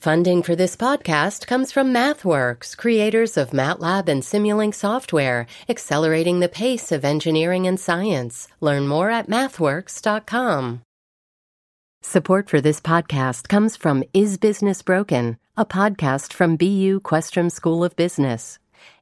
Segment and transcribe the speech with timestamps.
[0.00, 6.48] Funding for this podcast comes from MathWorks, creators of MATLAB and Simulink software, accelerating the
[6.48, 8.48] pace of engineering and science.
[8.62, 10.80] Learn more at mathworks.com.
[12.00, 17.84] Support for this podcast comes from Is Business Broken, a podcast from BU Questrom School
[17.84, 18.58] of Business.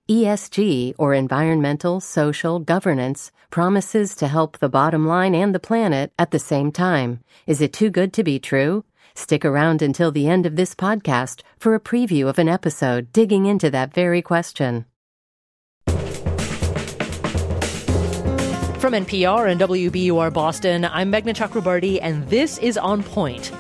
[0.09, 6.33] ESG, or environmental, social, governance, promises to help the bottom line and the planet at
[6.33, 7.21] the same time.
[7.46, 8.83] Is it too good to be true?
[9.19, 13.47] Stick around until the end of this podcast for a preview of an episode digging
[13.47, 14.84] into that very question.
[18.79, 23.51] From NPR and WBUR Boston, I'm Meghna Chakrabarti, and this is On Point.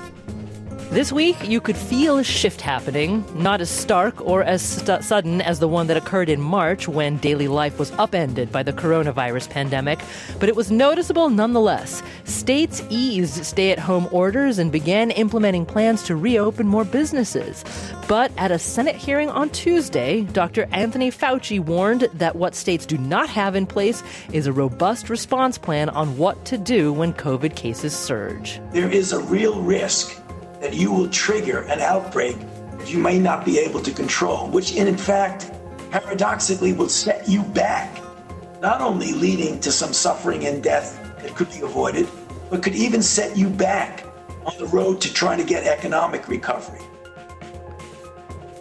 [0.90, 5.60] This week, you could feel a shift happening, not as stark or as sudden as
[5.60, 9.98] the one that occurred in March when daily life was upended by the coronavirus pandemic,
[10.40, 12.02] but it was noticeable nonetheless.
[12.24, 17.66] States eased stay at home orders and began implementing plans to reopen more businesses.
[18.08, 20.68] But at a Senate hearing on Tuesday, Dr.
[20.72, 25.58] Anthony Fauci warned that what states do not have in place is a robust response
[25.58, 28.58] plan on what to do when COVID cases surge.
[28.72, 30.18] There is a real risk
[30.60, 32.36] that you will trigger an outbreak
[32.78, 35.50] that you may not be able to control, which in fact,
[35.90, 38.00] paradoxically, will set you back,
[38.60, 42.08] not only leading to some suffering and death that could be avoided,
[42.50, 44.04] but could even set you back
[44.46, 46.80] on the road to trying to get economic recovery.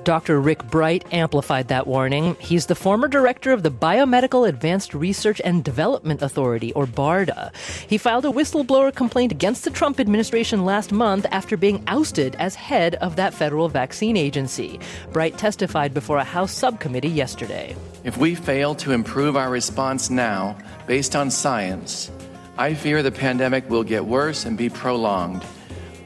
[0.08, 0.40] Dr.
[0.40, 2.38] Rick Bright amplified that warning.
[2.40, 7.54] He's the former director of the Biomedical Advanced Research and Development Authority, or BARDA.
[7.90, 12.56] He filed a whistleblower complaint against the Trump administration last month after being ousted as
[12.56, 14.80] head of that federal vaccine agency.
[15.12, 17.76] Bright testified before a House subcommittee yesterday.
[18.06, 22.10] If we fail to improve our response now, based on science,
[22.58, 25.44] I fear the pandemic will get worse and be prolonged.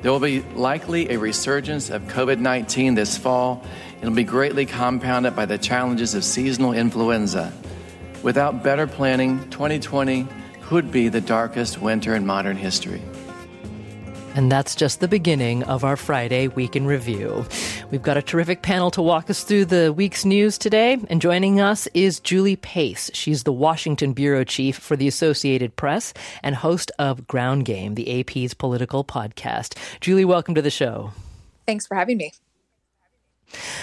[0.01, 3.63] There will be likely a resurgence of COVID 19 this fall
[4.01, 7.53] It'll be greatly compounded by the challenges of seasonal influenza.
[8.23, 10.27] Without better planning, 2020
[10.63, 13.01] could be the darkest winter in modern history.
[14.33, 17.45] And that's just the beginning of our Friday Week in Review.
[17.91, 20.97] We've got a terrific panel to walk us through the week's news today.
[21.09, 23.11] And joining us is Julie Pace.
[23.13, 28.19] She's the Washington Bureau Chief for the Associated Press and host of Ground Game, the
[28.21, 29.77] AP's political podcast.
[29.99, 31.11] Julie, welcome to the show.
[31.67, 32.31] Thanks for having me.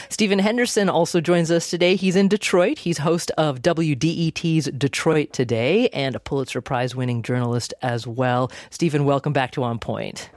[0.08, 1.96] Stephen Henderson also joins us today.
[1.96, 2.78] He's in Detroit.
[2.78, 8.50] He's host of WDET's Detroit Today and a Pulitzer Prize winning journalist as well.
[8.70, 10.30] Stephen, welcome back to On Point.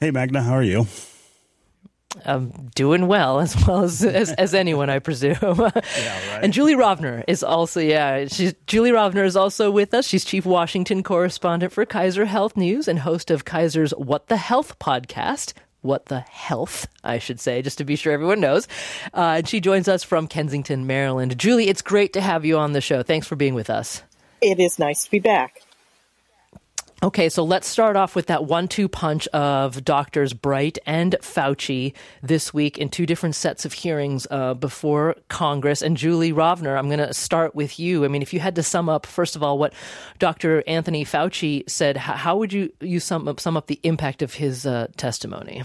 [0.00, 0.86] Hey, Meghna, how are you?
[2.24, 5.36] I'm doing well, as well as as, as anyone, I presume.
[5.42, 6.40] yeah, right.
[6.42, 10.06] And Julie Rovner is also, yeah, she's Julie Rovner is also with us.
[10.06, 14.78] She's chief Washington correspondent for Kaiser Health News and host of Kaiser's What the Health
[14.78, 15.52] podcast,
[15.82, 18.66] what the health, I should say, just to be sure everyone knows.
[19.14, 21.38] Uh, and she joins us from Kensington, Maryland.
[21.38, 23.02] Julie, it's great to have you on the show.
[23.02, 24.02] Thanks for being with us.
[24.40, 25.60] It is nice to be back.
[27.00, 31.94] Okay, so let's start off with that one two punch of doctors Bright and Fauci
[32.24, 35.80] this week in two different sets of hearings uh, before Congress.
[35.80, 38.04] And Julie Rovner, I'm going to start with you.
[38.04, 39.74] I mean, if you had to sum up, first of all, what
[40.18, 40.64] Dr.
[40.66, 44.66] Anthony Fauci said, how would you, you sum, up, sum up the impact of his
[44.66, 45.62] uh, testimony?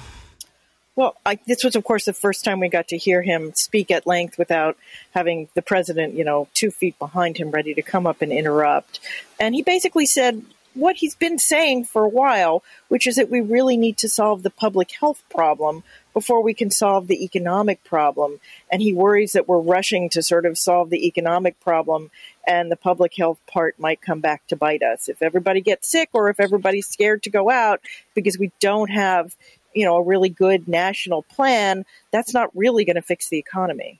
[0.95, 3.89] Well, I, this was, of course, the first time we got to hear him speak
[3.89, 4.77] at length without
[5.15, 8.99] having the president, you know, two feet behind him ready to come up and interrupt.
[9.39, 13.41] And he basically said, what he's been saying for a while, which is that we
[13.41, 18.39] really need to solve the public health problem before we can solve the economic problem.
[18.71, 22.11] And he worries that we're rushing to sort of solve the economic problem
[22.47, 25.09] and the public health part might come back to bite us.
[25.09, 27.81] If everybody gets sick or if everybody's scared to go out
[28.13, 29.35] because we don't have,
[29.73, 33.99] you know, a really good national plan, that's not really going to fix the economy.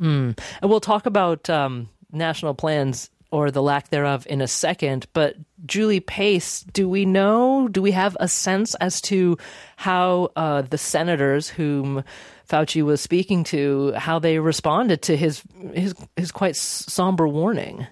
[0.00, 0.38] Mm.
[0.62, 5.06] And we'll talk about um, national plans or the lack thereof in a second.
[5.12, 5.34] But
[5.66, 9.36] Julie Pace, do we know, do we have a sense as to
[9.76, 12.04] how uh, the senators whom
[12.48, 15.42] Fauci was speaking to, how they responded to his
[15.72, 17.88] his, his quite somber warning?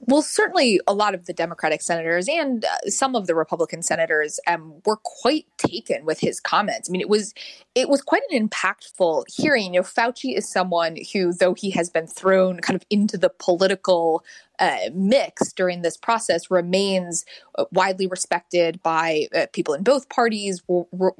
[0.00, 4.38] Well, certainly a lot of the Democratic senators and uh, some of the Republican senators
[4.46, 6.88] um, were quite taken with his comments.
[6.88, 7.32] I mean, it was
[7.78, 9.74] it was quite an impactful hearing.
[9.74, 13.30] You know, Fauci is someone who, though he has been thrown kind of into the
[13.30, 14.24] political
[14.58, 17.24] uh, mix during this process remains
[17.56, 20.62] uh, widely respected by uh, people in both parties,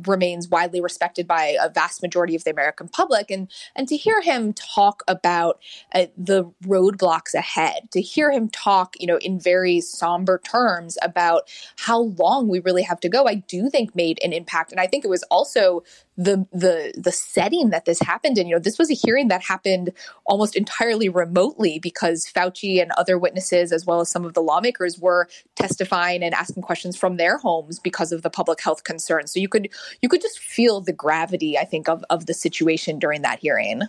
[0.06, 4.20] remains widely respected by a vast majority of the American public, and and to hear
[4.20, 5.60] him talk about
[5.94, 11.48] uh, the roadblocks ahead, to hear him talk, you know, in very somber terms about
[11.76, 14.88] how long we really have to go, I do think made an impact, and I
[14.88, 15.84] think it was also
[16.16, 18.46] the the the setting that this happened in.
[18.46, 19.92] You know, this was a hearing that happened
[20.26, 24.98] almost entirely remotely because Fauci and other witnesses, as well as some of the lawmakers,
[24.98, 29.32] were testifying and asking questions from their homes because of the public health concerns.
[29.32, 29.68] So you could
[30.02, 33.82] you could just feel the gravity, I think, of of the situation during that hearing.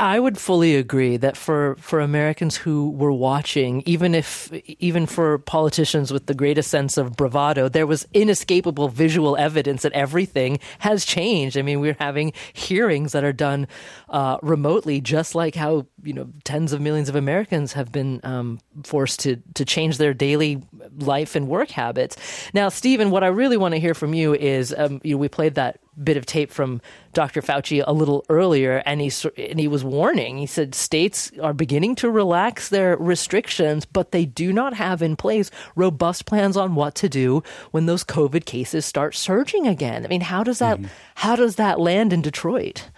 [0.00, 5.36] I would fully agree that for, for Americans who were watching, even if even for
[5.36, 11.04] politicians with the greatest sense of bravado, there was inescapable visual evidence that everything has
[11.04, 11.58] changed.
[11.58, 13.68] I mean, we're having hearings that are done
[14.08, 18.58] uh, remotely, just like how you know tens of millions of Americans have been um,
[18.84, 20.62] forced to to change their daily
[20.96, 22.16] life and work habits.
[22.54, 25.28] Now, Stephen, what I really want to hear from you is, um, you know, we
[25.28, 26.80] played that bit of tape from
[27.12, 27.42] Dr.
[27.42, 30.38] Fauci a little earlier, and he and he was warning.
[30.38, 35.16] He said states are beginning to relax their restrictions, but they do not have in
[35.16, 40.04] place robust plans on what to do when those COVID cases start surging again.
[40.04, 40.88] I mean, how does that mm-hmm.
[41.16, 42.90] how does that land in Detroit?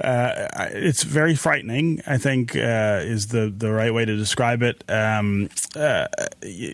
[0.00, 2.00] Uh, it's very frightening.
[2.06, 4.82] I think uh, is the the right way to describe it.
[4.88, 6.06] Um, uh,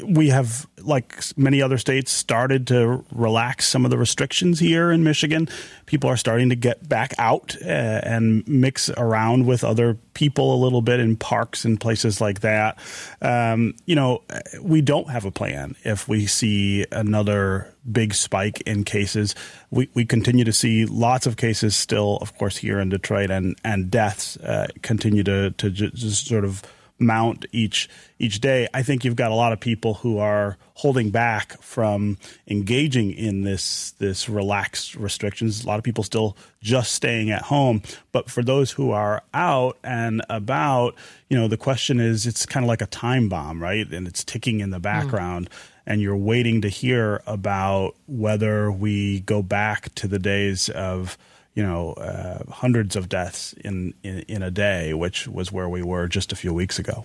[0.04, 5.02] we have, like many other states, started to relax some of the restrictions here in
[5.02, 5.48] Michigan.
[5.86, 10.56] People are starting to get back out uh, and mix around with other people a
[10.56, 12.78] little bit in parks and places like that.
[13.20, 14.22] Um, you know,
[14.62, 19.34] we don't have a plan if we see another big spike in cases.
[19.70, 23.56] We, we continue to see lots of cases still, of course, here in Detroit, and
[23.62, 26.62] and deaths uh, continue to to just sort of
[26.98, 27.88] mount each
[28.18, 28.68] each day.
[28.72, 33.42] I think you've got a lot of people who are holding back from engaging in
[33.42, 35.64] this this relaxed restrictions.
[35.64, 37.82] A lot of people still just staying at home,
[38.12, 40.94] but for those who are out and about,
[41.28, 43.90] you know, the question is it's kind of like a time bomb, right?
[43.90, 45.50] And it's ticking in the background.
[45.50, 51.16] Mm and you're waiting to hear about whether we go back to the days of
[51.56, 55.82] you know uh, hundreds of deaths in, in in a day, which was where we
[55.82, 57.04] were just a few weeks ago.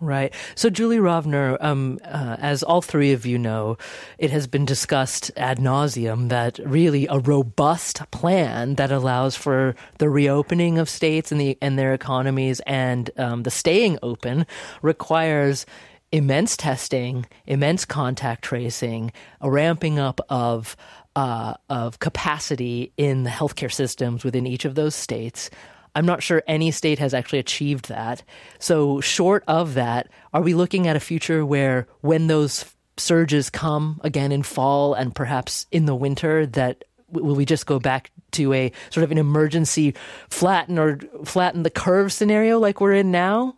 [0.00, 0.32] Right.
[0.54, 3.78] So, Julie Rovner, um, uh, as all three of you know,
[4.16, 10.08] it has been discussed ad nauseum that really a robust plan that allows for the
[10.08, 14.46] reopening of states and the and their economies and um, the staying open
[14.82, 15.66] requires
[16.12, 20.76] immense testing, immense contact tracing, a ramping up of
[21.18, 25.50] uh, of capacity in the healthcare systems within each of those states.
[25.96, 28.22] I'm not sure any state has actually achieved that.
[28.60, 32.64] So, short of that, are we looking at a future where when those
[32.98, 37.80] surges come again in fall and perhaps in the winter, that will we just go
[37.80, 39.96] back to a sort of an emergency
[40.30, 43.56] flatten or flatten the curve scenario like we're in now?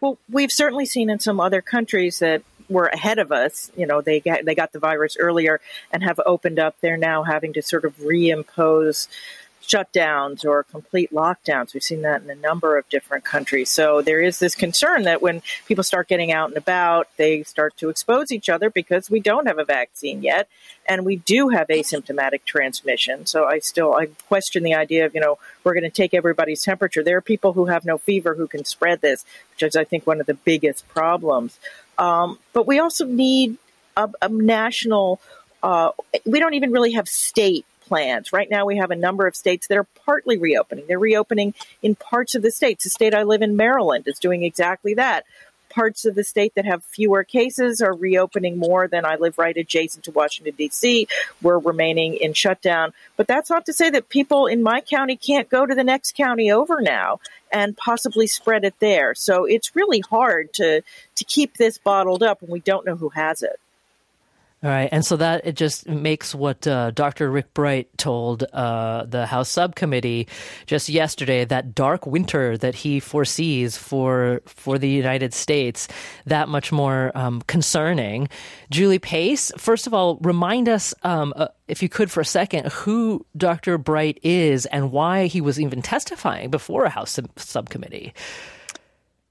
[0.00, 2.42] Well, we've certainly seen in some other countries that
[2.72, 3.70] were ahead of us.
[3.76, 5.60] You know, they got, they got the virus earlier
[5.92, 6.76] and have opened up.
[6.80, 9.08] They're now having to sort of reimpose
[9.62, 11.72] shutdowns or complete lockdowns.
[11.72, 13.70] We've seen that in a number of different countries.
[13.70, 17.76] So there is this concern that when people start getting out and about, they start
[17.78, 20.48] to expose each other because we don't have a vaccine yet
[20.86, 23.26] and we do have asymptomatic transmission.
[23.26, 26.62] So I still I question the idea of, you know, we're going to take everybody's
[26.62, 27.04] temperature.
[27.04, 30.06] There are people who have no fever who can spread this, which is I think
[30.06, 31.58] one of the biggest problems.
[31.98, 33.58] Um, but we also need
[33.96, 35.20] a, a national
[35.62, 35.90] uh,
[36.26, 38.32] we don't even really have state plans.
[38.32, 40.86] Right now, we have a number of states that are partly reopening.
[40.88, 42.84] They're reopening in parts of the states.
[42.84, 45.24] The state I live in, Maryland, is doing exactly that.
[45.72, 49.56] Parts of the state that have fewer cases are reopening more than I live right
[49.56, 51.08] adjacent to Washington, D.C.
[51.40, 52.92] We're remaining in shutdown.
[53.16, 56.14] But that's not to say that people in my county can't go to the next
[56.14, 59.14] county over now and possibly spread it there.
[59.14, 60.82] So it's really hard to,
[61.14, 63.58] to keep this bottled up when we don't know who has it.
[64.64, 67.28] All right, and so that it just makes what uh, Dr.
[67.32, 70.28] Rick Bright told uh, the House subcommittee
[70.66, 75.88] just yesterday that dark winter that he foresees for for the United States
[76.26, 78.28] that much more um, concerning.
[78.70, 82.70] Julie Pace, first of all, remind us, um, uh, if you could, for a second,
[82.70, 83.78] who Dr.
[83.78, 88.14] Bright is and why he was even testifying before a House sub- subcommittee.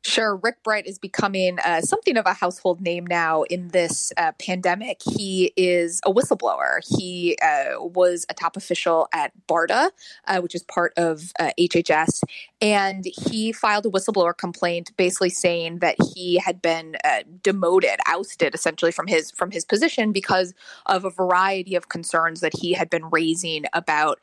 [0.04, 0.36] Sure.
[0.38, 5.00] Rick Bright is becoming uh, something of a household name now in this uh, pandemic.
[5.04, 6.80] He is a whistleblower.
[6.98, 9.92] He uh, was a top official at BARDA,
[10.26, 12.28] uh, which is part of HHS, uh,
[12.64, 18.56] and he filed a whistleblower complaint basically saying that he had been uh, demoted, ousted
[18.56, 20.56] essentially from his from his position because
[20.88, 24.20] of a variety of concerns that he had been raising about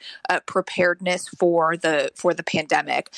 [0.47, 3.11] preparedness for the for the pandemic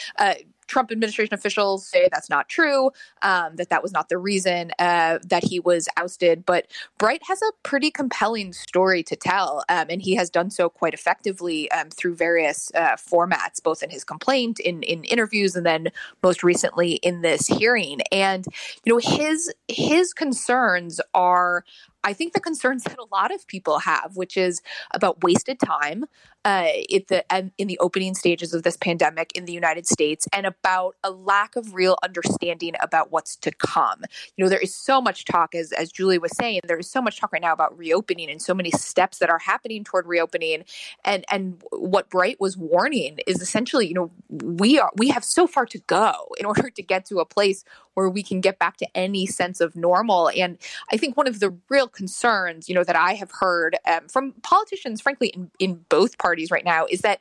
[0.71, 2.91] Trump administration officials say that's not true,
[3.23, 6.47] um, that that was not the reason uh, that he was ousted.
[6.47, 10.69] But Bright has a pretty compelling story to tell, um, and he has done so
[10.69, 15.67] quite effectively um, through various uh, formats, both in his complaint, in in interviews, and
[15.67, 15.89] then
[16.23, 18.00] most recently in this hearing.
[18.12, 18.47] And
[18.85, 21.65] you know his his concerns are
[22.02, 26.07] I think the concerns that a lot of people have, which is about wasted time
[26.45, 26.69] uh,
[27.09, 27.25] the
[27.59, 31.54] in the opening stages of this pandemic in the United States, and about a lack
[31.54, 34.02] of real understanding about what's to come.
[34.37, 37.02] You know, there is so much talk, as as Julie was saying, there is so
[37.02, 40.64] much talk right now about reopening and so many steps that are happening toward reopening.
[41.04, 45.47] And and what Bright was warning is essentially, you know, we are we have so
[45.47, 47.64] far to go in order to get to a place
[47.95, 50.31] where we can get back to any sense of normal.
[50.31, 50.59] And
[50.93, 54.33] I think one of the real concerns, you know, that I have heard um, from
[54.43, 57.21] politicians, frankly, in, in both parties right now, is that,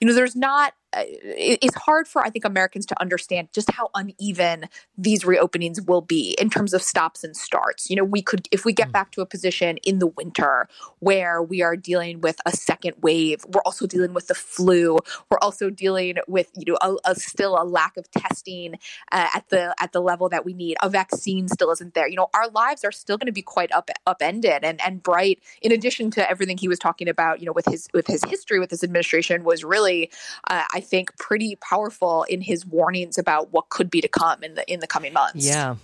[0.00, 4.68] you know, there's not it's hard for I think Americans to understand just how uneven
[4.96, 7.88] these reopenings will be in terms of stops and starts.
[7.88, 8.92] You know, we could if we get mm.
[8.92, 10.68] back to a position in the winter
[10.98, 14.98] where we are dealing with a second wave, we're also dealing with the flu,
[15.30, 18.74] we're also dealing with you know a, a still a lack of testing
[19.10, 20.76] uh, at the at the level that we need.
[20.82, 22.08] A vaccine still isn't there.
[22.08, 25.40] You know, our lives are still going to be quite up upended and and bright.
[25.62, 28.58] In addition to everything he was talking about, you know, with his with his history
[28.58, 30.10] with this administration was really,
[30.48, 34.54] uh, I think, pretty powerful in his warnings about what could be to come in
[34.54, 35.46] the in the coming months.
[35.46, 35.76] Yeah.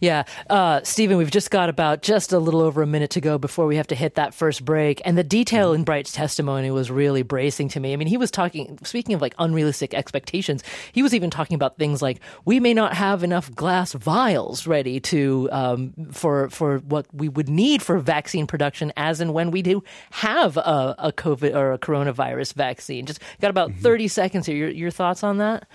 [0.00, 0.24] Yeah.
[0.50, 3.66] Uh, Stephen, we've just got about just a little over a minute to go before
[3.66, 5.00] we have to hit that first break.
[5.04, 7.92] And the detail in Bright's testimony was really bracing to me.
[7.92, 10.62] I mean, he was talking, speaking of like unrealistic expectations,
[10.92, 15.00] he was even talking about things like we may not have enough glass vials ready
[15.00, 19.62] to, um, for, for what we would need for vaccine production as and when we
[19.62, 23.06] do have a, a COVID or a coronavirus vaccine.
[23.06, 23.80] Just got about mm-hmm.
[23.80, 24.56] 30 seconds here.
[24.56, 25.66] Your, your thoughts on that?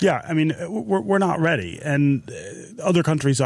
[0.00, 0.22] Yeah.
[0.26, 1.80] I mean, we're, we're not ready.
[1.82, 3.40] And uh, other countries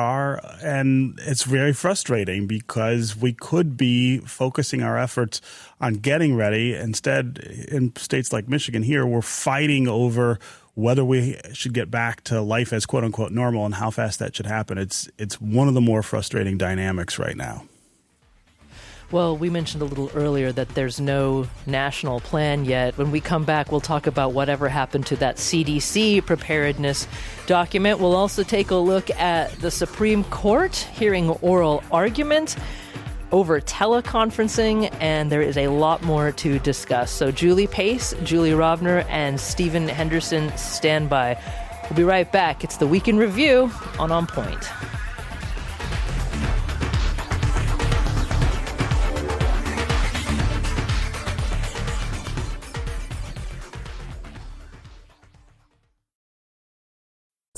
[0.62, 5.40] and it's very frustrating because we could be focusing our efforts
[5.80, 6.74] on getting ready.
[6.74, 7.38] Instead,
[7.68, 10.38] in states like Michigan here, we're fighting over
[10.74, 14.36] whether we should get back to life as quote unquote normal and how fast that
[14.36, 14.78] should happen.
[14.78, 17.64] It's it's one of the more frustrating dynamics right now.
[19.10, 22.98] Well, we mentioned a little earlier that there's no national plan yet.
[22.98, 27.08] When we come back, we'll talk about whatever happened to that CDC preparedness
[27.46, 28.00] document.
[28.00, 32.56] We'll also take a look at the Supreme Court hearing oral argument
[33.32, 37.10] over teleconferencing, and there is a lot more to discuss.
[37.10, 41.42] So, Julie Pace, Julie Rovner, and Stephen Henderson stand by.
[41.84, 42.62] We'll be right back.
[42.62, 44.68] It's the Week in Review on On Point.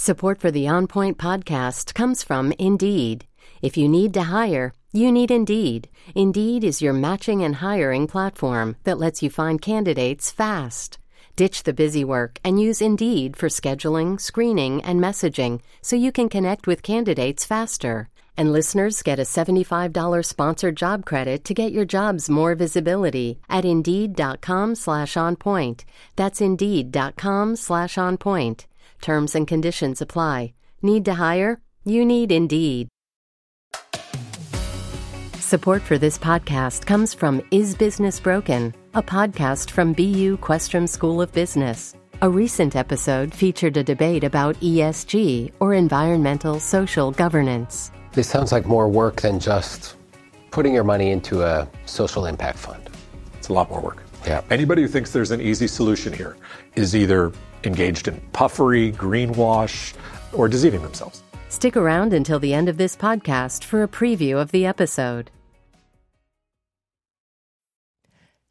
[0.02, 3.26] Support for the On Point podcast comes from Indeed.
[3.60, 5.90] If you need to hire, you need Indeed.
[6.14, 10.96] Indeed is your matching and hiring platform that lets you find candidates fast.
[11.36, 16.30] Ditch the busy work and use Indeed for scheduling, screening, and messaging so you can
[16.30, 18.08] connect with candidates faster.
[18.38, 23.66] And listeners get a $75 sponsored job credit to get your jobs more visibility at
[23.66, 25.84] Indeed.com slash on point.
[26.16, 28.66] That's Indeed.com slash on point.
[29.00, 30.52] Terms and conditions apply.
[30.82, 31.60] Need to hire?
[31.84, 32.88] You need Indeed.
[35.38, 41.20] Support for this podcast comes from Is Business Broken, a podcast from BU Questrom School
[41.20, 41.96] of Business.
[42.22, 47.90] A recent episode featured a debate about ESG, or environmental social governance.
[48.12, 49.96] This sounds like more work than just
[50.50, 52.90] putting your money into a social impact fund.
[53.38, 54.02] It's a lot more work.
[54.26, 54.42] Yeah.
[54.50, 56.36] Anybody who thinks there's an easy solution here
[56.76, 57.32] is either
[57.64, 59.94] engaged in puffery, greenwash,
[60.32, 61.22] or deceiving themselves.
[61.48, 65.30] Stick around until the end of this podcast for a preview of the episode.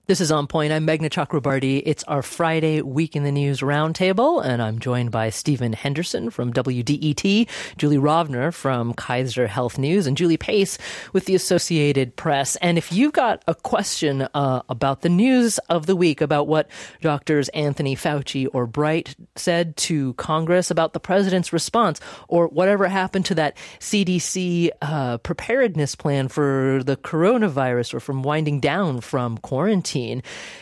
[0.09, 0.73] This is On Point.
[0.73, 1.83] I'm Meghna Chakrabarti.
[1.85, 6.51] It's our Friday Week in the News Roundtable, and I'm joined by Stephen Henderson from
[6.51, 7.47] WDET,
[7.77, 10.79] Julie Rovner from Kaiser Health News, and Julie Pace
[11.13, 12.55] with the Associated Press.
[12.55, 16.71] And if you've got a question uh, about the news of the week, about what
[17.01, 23.25] doctors Anthony Fauci or Bright said to Congress about the president's response, or whatever happened
[23.25, 29.98] to that CDC uh, preparedness plan for the coronavirus or from winding down from quarantine,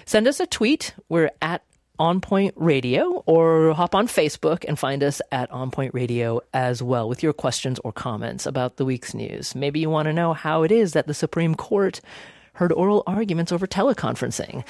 [0.06, 0.94] Send us a tweet.
[1.10, 1.64] We're at
[2.00, 6.84] on Point Radio or hop on Facebook and find us at On Point Radio as
[6.84, 9.56] well with your questions or comments about the week's news.
[9.56, 12.02] Maybe you want to know how it is that the Supreme Court
[12.54, 14.64] heard oral arguments over teleconferencing.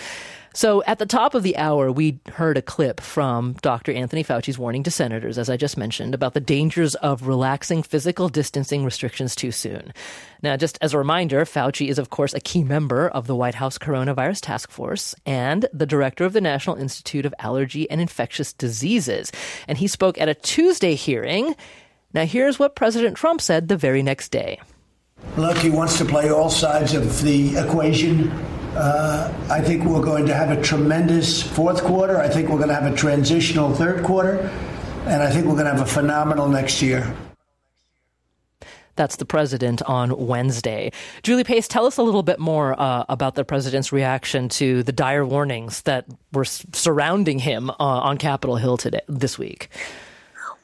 [0.53, 3.91] So at the top of the hour, we heard a clip from Dr.
[3.91, 8.29] Anthony Fauci's warning to senators, as I just mentioned, about the dangers of relaxing physical
[8.29, 9.93] distancing restrictions too soon.
[10.41, 13.55] Now, just as a reminder, Fauci is, of course, a key member of the White
[13.55, 18.53] House Coronavirus Task Force and the director of the National Institute of Allergy and Infectious
[18.53, 19.31] Diseases.
[19.67, 21.55] And he spoke at a Tuesday hearing.
[22.13, 24.59] Now, here's what President Trump said the very next day.
[25.35, 28.31] Look, he wants to play all sides of the equation.
[28.77, 32.19] Uh, I think we're going to have a tremendous fourth quarter.
[32.19, 34.51] I think we're going to have a transitional third quarter.
[35.07, 37.11] And I think we're going to have a phenomenal next year.
[38.95, 40.91] That's the president on Wednesday.
[41.23, 44.91] Julie Pace, tell us a little bit more uh, about the president's reaction to the
[44.91, 49.69] dire warnings that were surrounding him uh, on Capitol Hill today this week.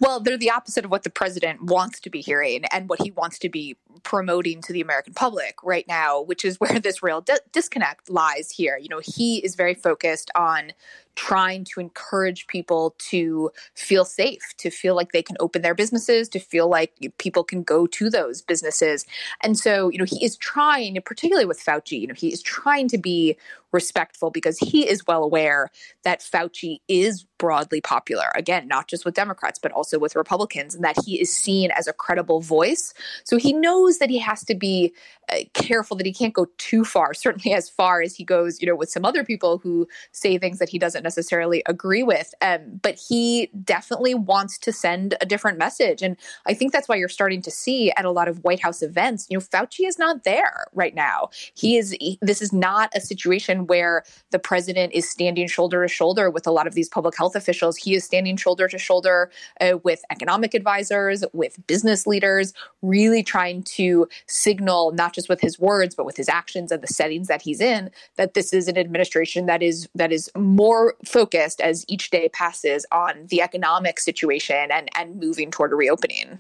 [0.03, 3.11] Well, they're the opposite of what the president wants to be hearing and what he
[3.11, 7.21] wants to be promoting to the American public right now, which is where this real
[7.21, 8.77] di- disconnect lies here.
[8.77, 10.73] You know, he is very focused on
[11.15, 16.27] trying to encourage people to feel safe, to feel like they can open their businesses,
[16.29, 19.05] to feel like people can go to those businesses.
[19.41, 22.89] And so, you know, he is trying, particularly with Fauci, you know, he is trying
[22.89, 23.37] to be
[23.73, 25.69] respectful because he is well aware
[26.03, 28.31] that Fauci is broadly popular.
[28.35, 31.87] Again, not just with Democrats, but also with Republicans, and that he is seen as
[31.87, 32.93] a credible voice.
[33.25, 34.93] So he knows that he has to be
[35.29, 38.67] uh, careful that he can't go too far, certainly as far as he goes, you
[38.67, 42.33] know, with some other people who say things that he doesn't necessarily agree with.
[42.41, 46.01] Um, but he definitely wants to send a different message.
[46.01, 46.15] And
[46.45, 49.27] I think that's why you're starting to see at a lot of White House events,
[49.29, 51.29] you know, Fauci is not there right now.
[51.55, 55.87] He is, he, this is not a situation where the president is standing shoulder to
[55.87, 57.77] shoulder with a lot of these public health officials.
[57.77, 63.63] He is standing shoulder to shoulder uh, with economic advisors, with business leaders, really trying
[63.63, 67.41] to signal not just with his words but with his actions and the settings that
[67.41, 72.09] he's in that this is an administration that is that is more focused as each
[72.09, 76.39] day passes on the economic situation and and moving toward a reopening.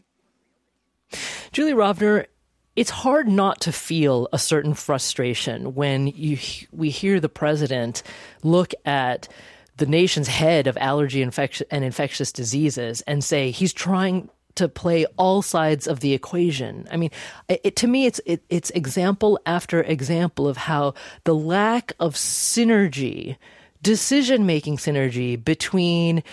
[1.51, 2.25] Julie Rovner,
[2.75, 6.37] it's hard not to feel a certain frustration when you
[6.71, 8.03] we hear the president
[8.43, 9.27] look at
[9.77, 15.05] the nation's head of allergy infection and infectious diseases and say he's trying to play
[15.17, 16.87] all sides of the equation.
[16.91, 17.09] I mean,
[17.49, 23.37] it, to me, it's it, it's example after example of how the lack of synergy,
[23.81, 26.23] decision making synergy between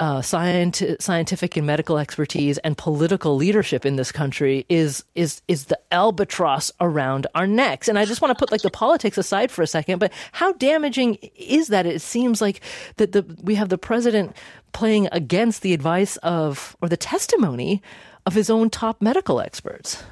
[0.00, 5.66] uh, scienti- scientific and medical expertise and political leadership in this country is is is
[5.66, 7.88] the albatross around our necks.
[7.88, 10.52] And I just want to put like the politics aside for a second, but how
[10.52, 11.86] damaging is that?
[11.86, 12.60] It seems like
[12.96, 14.36] that the we have the president
[14.72, 17.82] playing against the advice of or the testimony
[18.26, 20.02] of his own top medical experts.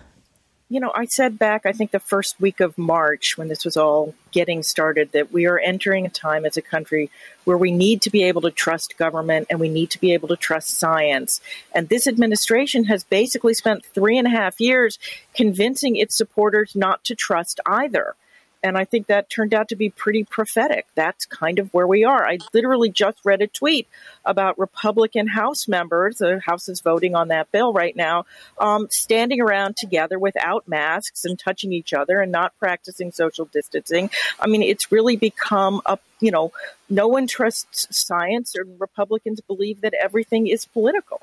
[0.69, 3.77] You know, I said back, I think the first week of March when this was
[3.77, 7.09] all getting started, that we are entering a time as a country
[7.45, 10.27] where we need to be able to trust government and we need to be able
[10.27, 11.41] to trust science.
[11.73, 14.99] And this administration has basically spent three and a half years
[15.35, 18.17] convincing its supporters not to trust either.
[18.63, 20.87] And I think that turned out to be pretty prophetic.
[20.95, 22.27] That's kind of where we are.
[22.27, 23.87] I literally just read a tweet
[24.25, 28.25] about Republican House members, the House is voting on that bill right now,
[28.59, 34.11] um, standing around together without masks and touching each other and not practicing social distancing.
[34.41, 36.53] I mean, it's really become a, you know,
[36.89, 41.21] no one trusts science, or Republicans believe that everything is political.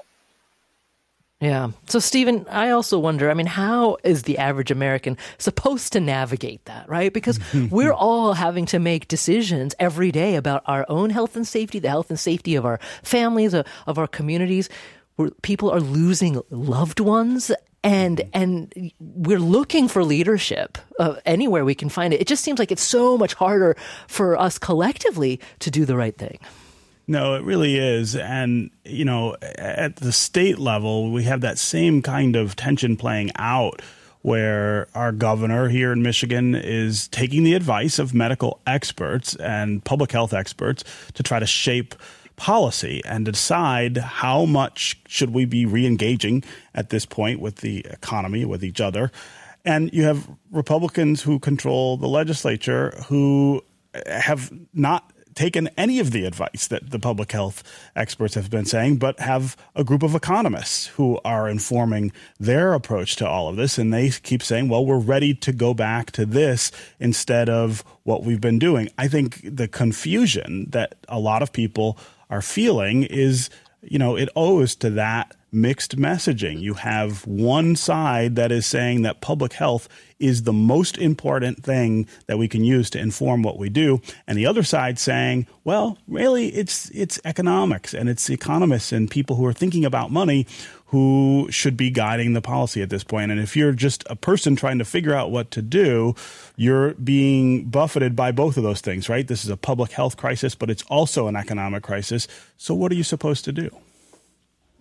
[1.43, 1.71] Yeah.
[1.87, 6.63] So, Stephen, I also wonder I mean, how is the average American supposed to navigate
[6.65, 7.11] that, right?
[7.11, 7.37] Because
[7.69, 11.89] we're all having to make decisions every day about our own health and safety, the
[11.89, 14.69] health and safety of our families, of, of our communities.
[15.17, 17.51] Where people are losing loved ones
[17.83, 22.21] and and we're looking for leadership uh, anywhere we can find it.
[22.21, 23.75] It just seems like it's so much harder
[24.07, 26.39] for us collectively to do the right thing.
[27.05, 28.15] No, it really is.
[28.15, 33.31] And, you know, at the state level, we have that same kind of tension playing
[33.35, 33.81] out
[34.21, 40.13] where our governor here in Michigan is taking the advice of medical experts and public
[40.13, 41.93] health experts to try to shape
[42.35, 48.43] policy and decide how much should we be re-engaging at this point with the economy
[48.43, 49.11] with each other
[49.65, 53.61] and you have republicans who control the legislature who
[54.07, 57.63] have not taken any of the advice that the public health
[57.95, 63.15] experts have been saying, but have a group of economists who are informing their approach
[63.17, 63.77] to all of this.
[63.77, 68.23] And they keep saying, well, we're ready to go back to this instead of what
[68.23, 68.89] we've been doing.
[68.97, 71.97] I think the confusion that a lot of people
[72.29, 73.49] are feeling is,
[73.81, 76.59] you know, it owes to that mixed messaging.
[76.59, 79.87] You have one side that is saying that public health
[80.19, 84.37] is the most important thing that we can use to inform what we do, and
[84.37, 89.45] the other side saying, well, really, it's it's economics and it's economists and people who
[89.45, 90.47] are thinking about money
[90.93, 93.31] who should be guiding the policy at this point.
[93.31, 96.13] And if you're just a person trying to figure out what to do,
[96.55, 99.27] you're being buffeted by both of those things, right?
[99.27, 102.27] This is a public health crisis, but it's also an economic crisis.
[102.57, 103.75] So what are you supposed to do?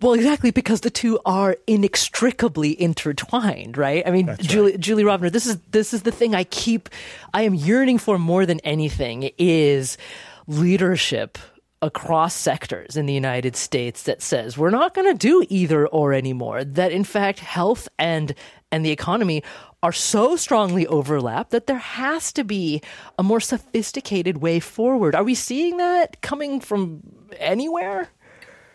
[0.03, 4.05] Well, exactly, because the two are inextricably intertwined, right?
[4.05, 4.79] I mean, That's Julie, right.
[4.79, 6.89] Julie Rovner, this is this is the thing I keep,
[7.33, 9.97] I am yearning for more than anything is
[10.45, 11.37] leadership
[11.81, 16.11] across sectors in the United States that says we're not going to do either or
[16.11, 16.65] anymore.
[16.65, 18.35] That in fact, health and
[18.73, 19.41] and the economy
[19.81, 22.81] are so strongly overlapped that there has to be
[23.17, 25.15] a more sophisticated way forward.
[25.15, 27.03] Are we seeing that coming from
[27.39, 28.09] anywhere?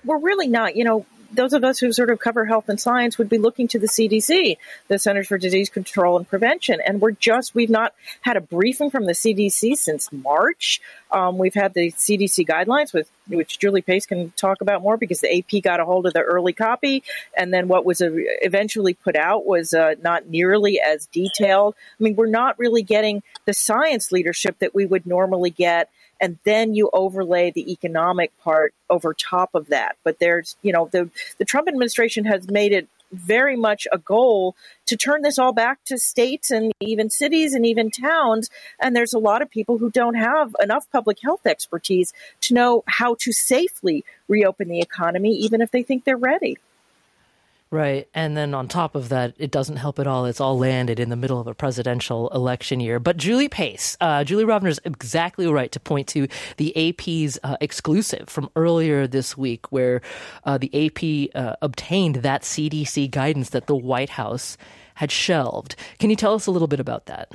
[0.04, 0.76] we're really not.
[0.76, 3.68] You know, those of us who sort of cover health and science would be looking
[3.68, 4.56] to the CDC,
[4.88, 8.90] the Centers for Disease Control and Prevention, and we're just we've not had a briefing
[8.90, 10.80] from the CDC since March.
[11.10, 15.20] Um, we've had the CDC guidelines with which Julie Pace can talk about more because
[15.20, 17.02] the AP got a hold of the early copy,
[17.36, 21.74] and then what was eventually put out was uh, not nearly as detailed.
[21.98, 26.38] I mean, we're not really getting the science leadership that we would normally get and
[26.44, 29.96] then you overlay the economic part over top of that.
[30.04, 34.54] But there's, you know, the the Trump administration has made it very much a goal
[34.86, 38.50] to turn this all back to states and even cities and even towns.
[38.80, 42.84] And there's a lot of people who don't have enough public health expertise to know
[42.86, 46.58] how to safely reopen the economy, even if they think they're ready.
[47.70, 48.08] Right.
[48.14, 50.24] And then on top of that, it doesn't help at all.
[50.24, 52.98] It's all landed in the middle of a presidential election year.
[52.98, 57.56] But Julie Pace, uh, Julie Rovner is exactly right to point to the AP's uh,
[57.60, 60.00] exclusive from earlier this week, where
[60.44, 64.56] uh, the AP uh, obtained that CDC guidance that the White House
[64.94, 65.76] had shelved.
[65.98, 67.32] Can you tell us a little bit about that?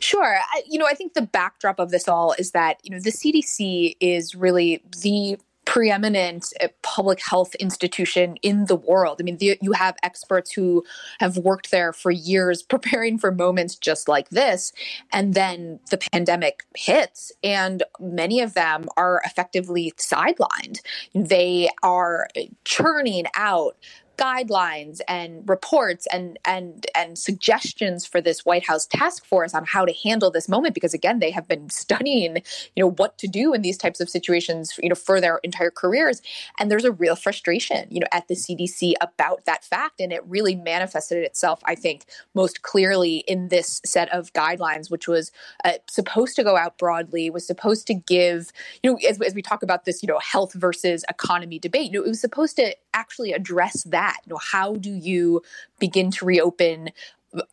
[0.00, 0.38] Sure.
[0.38, 3.12] I, you know, I think the backdrop of this all is that, you know, the
[3.12, 9.18] CDC is really the preeminent uh, public health institution in the world.
[9.20, 10.84] I mean, the, you have experts who
[11.20, 14.72] have worked there for years preparing for moments just like this.
[15.12, 20.80] And then the pandemic hits, and many of them are effectively sidelined.
[21.14, 22.28] They are
[22.64, 23.76] churning out
[24.22, 29.84] guidelines and reports and and and suggestions for this White House task force on how
[29.84, 32.36] to handle this moment because again they have been studying
[32.76, 35.72] you know what to do in these types of situations you know for their entire
[35.72, 36.22] careers.
[36.60, 40.00] And there's a real frustration you know at the CDC about that fact.
[40.00, 45.08] And it really manifested itself I think most clearly in this set of guidelines which
[45.08, 45.32] was
[45.64, 48.52] uh, supposed to go out broadly was supposed to give
[48.84, 51.98] you know as, as we talk about this you know health versus economy debate you
[51.98, 54.20] know it was supposed to actually address that that?
[54.26, 55.42] You know, how do you
[55.78, 56.90] begin to reopen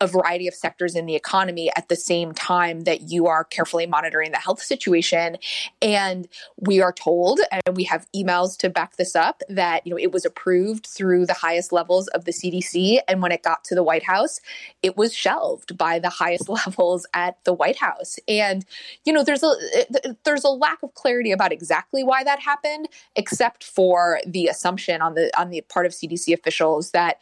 [0.02, 3.86] a variety of sectors in the economy at the same time that you are carefully
[3.86, 5.38] monitoring the health situation.
[5.82, 10.00] And we are told and we have emails to back this up that you know
[10.00, 13.76] it was approved through the highest levels of the CDC and when it got to
[13.76, 14.39] the White House
[14.82, 18.20] it was shelved by the highest levels at the White House.
[18.28, 18.65] And
[19.06, 19.54] you know there's a
[20.26, 25.15] there's a lack of clarity about exactly why that happened except for the assumption on
[25.15, 27.22] the on the part of CDC officials that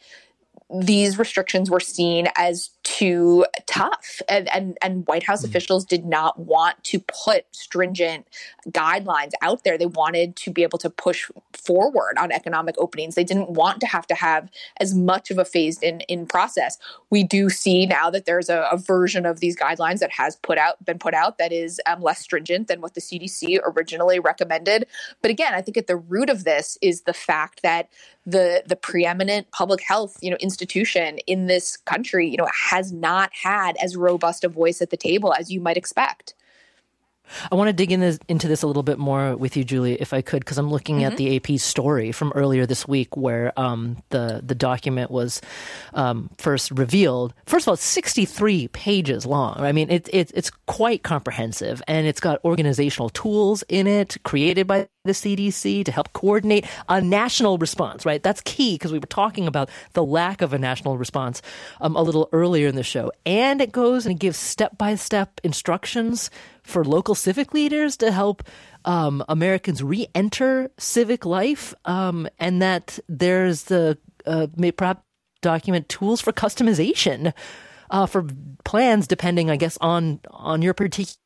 [0.70, 4.20] these restrictions were seen as too tough.
[4.28, 8.26] And, and, and white house mm officials did not want to put stringent
[8.68, 9.78] guidelines out there.
[9.78, 13.14] They wanted to be able to push forward on economic openings.
[13.14, 16.76] They didn't want to have to have as much of a phased in, in process.
[17.08, 20.58] We do see now that there's a, a version of these guidelines that has put
[20.58, 24.86] out been put out that is um, less stringent than what the cdc originally recommended.
[25.22, 27.88] But again i think at the root of this is the fact that
[28.28, 33.30] the the preeminent public health you know institution in this country you know has not
[33.32, 36.34] had as robust a voice at the table as you might expect.
[37.50, 39.94] I want to dig in this, into this a little bit more with you, Julie,
[39.94, 41.12] if I could, because I'm looking mm-hmm.
[41.12, 45.40] at the AP story from earlier this week, where um, the the document was
[45.94, 47.34] um, first revealed.
[47.46, 49.56] First of all, it's 63 pages long.
[49.58, 54.66] I mean, it, it, it's quite comprehensive, and it's got organizational tools in it created
[54.66, 58.04] by the CDC to help coordinate a national response.
[58.04, 61.42] Right, that's key because we were talking about the lack of a national response
[61.80, 64.94] um, a little earlier in the show, and it goes and it gives step by
[64.94, 66.30] step instructions
[66.68, 68.42] for local civic leaders to help
[68.84, 75.02] um, Americans re-enter civic life, um, and that there's the uh, perhaps
[75.40, 77.32] document tools for customization
[77.90, 78.26] uh, for
[78.64, 81.16] plans, depending, I guess, on on your particular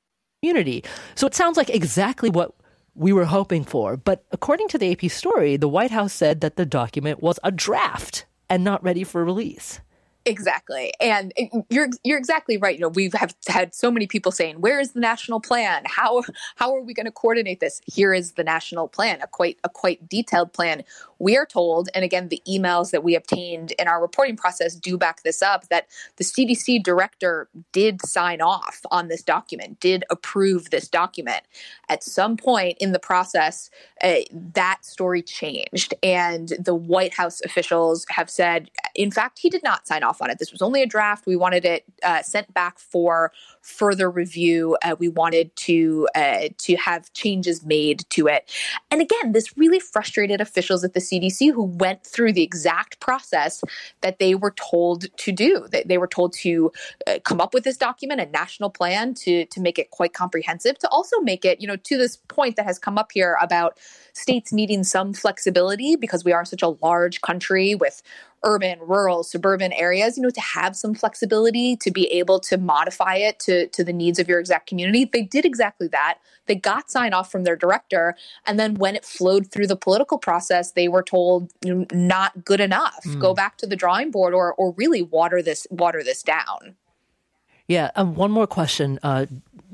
[0.43, 0.85] community.
[1.15, 2.55] So it sounds like exactly what
[2.95, 3.97] we were hoping for.
[3.97, 7.51] But according to the AP story, the White House said that the document was a
[7.51, 9.81] draft and not ready for release.
[10.25, 10.93] Exactly.
[11.01, 11.33] And
[11.69, 12.77] you're you're exactly right.
[12.77, 15.83] You know, we've have had so many people saying, "Where is the national plan?
[15.85, 16.23] How
[16.55, 19.69] how are we going to coordinate this?" Here is the national plan, a quite a
[19.69, 20.85] quite detailed plan.
[21.23, 24.99] We are told, and again, the emails that we obtained in our reporting process do
[24.99, 30.71] back this up that the CDC director did sign off on this document, did approve
[30.71, 31.43] this document.
[31.89, 33.71] At some point in the process,
[34.03, 39.63] uh, that story changed, and the White House officials have said, in fact, he did
[39.63, 40.41] not sign off on it.
[40.41, 41.25] This was only a draft.
[41.25, 43.31] We wanted it uh, sent back for
[43.61, 44.77] further review.
[44.83, 48.51] Uh, we wanted to uh, to have changes made to it.
[48.91, 53.63] And again, this really frustrated officials at the CDC who went through the exact process
[54.01, 55.67] that they were told to do.
[55.71, 56.73] They, they were told to
[57.07, 60.79] uh, come up with this document, a national plan to to make it quite comprehensive,
[60.79, 63.79] to also make it, you know, to this point that has come up here about
[64.13, 68.03] states needing some flexibility because we are such a large country with
[68.45, 73.17] urban, rural, suburban areas, you know, to have some flexibility to be able to modify
[73.17, 75.05] it to, to the needs of your exact community.
[75.05, 76.19] They did exactly that.
[76.47, 78.17] They got sign off from their director.
[78.47, 82.45] And then when it flowed through the political process, they were told you know, not
[82.45, 83.05] good enough.
[83.05, 83.21] Mm.
[83.21, 86.77] Go back to the drawing board or or really water this water this down.
[87.69, 89.27] Yeah, um, one more question, uh,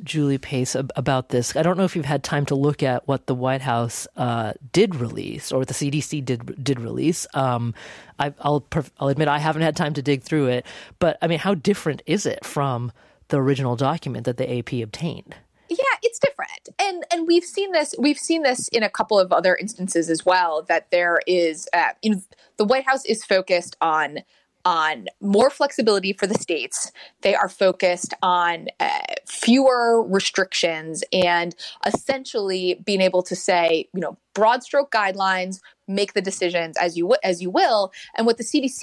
[0.02, 1.56] Julie Pace, ab- about this.
[1.56, 4.52] I don't know if you've had time to look at what the White House uh,
[4.72, 7.26] did release or what the CDC did did release.
[7.34, 7.74] Um,
[8.18, 8.66] I, will
[8.98, 10.66] I'll admit I haven't had time to dig through it,
[10.98, 12.92] but I mean, how different is it from
[13.28, 15.34] the original document that the AP obtained?
[15.68, 19.32] yeah it's different and and we've seen this we've seen this in a couple of
[19.32, 22.22] other instances as well that there is uh, in
[22.56, 24.20] the white house is focused on
[24.68, 26.92] on more flexibility for the states.
[27.22, 34.18] They are focused on uh, fewer restrictions and essentially being able to say, you know,
[34.34, 37.92] broad stroke guidelines, make the decisions as you as you will.
[38.16, 38.80] And what the CDC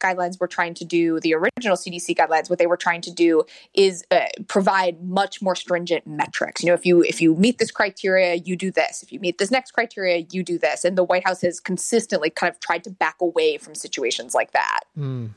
[0.00, 3.44] guidelines were trying to do, the original CDC guidelines, what they were trying to do
[3.74, 6.62] is uh, provide much more stringent metrics.
[6.62, 9.02] You know, if you if you meet this criteria, you do this.
[9.02, 10.84] If you meet this next criteria, you do this.
[10.84, 14.52] And the White House has consistently kind of tried to back away from situations like
[14.52, 14.80] that.
[14.98, 15.30] Mm.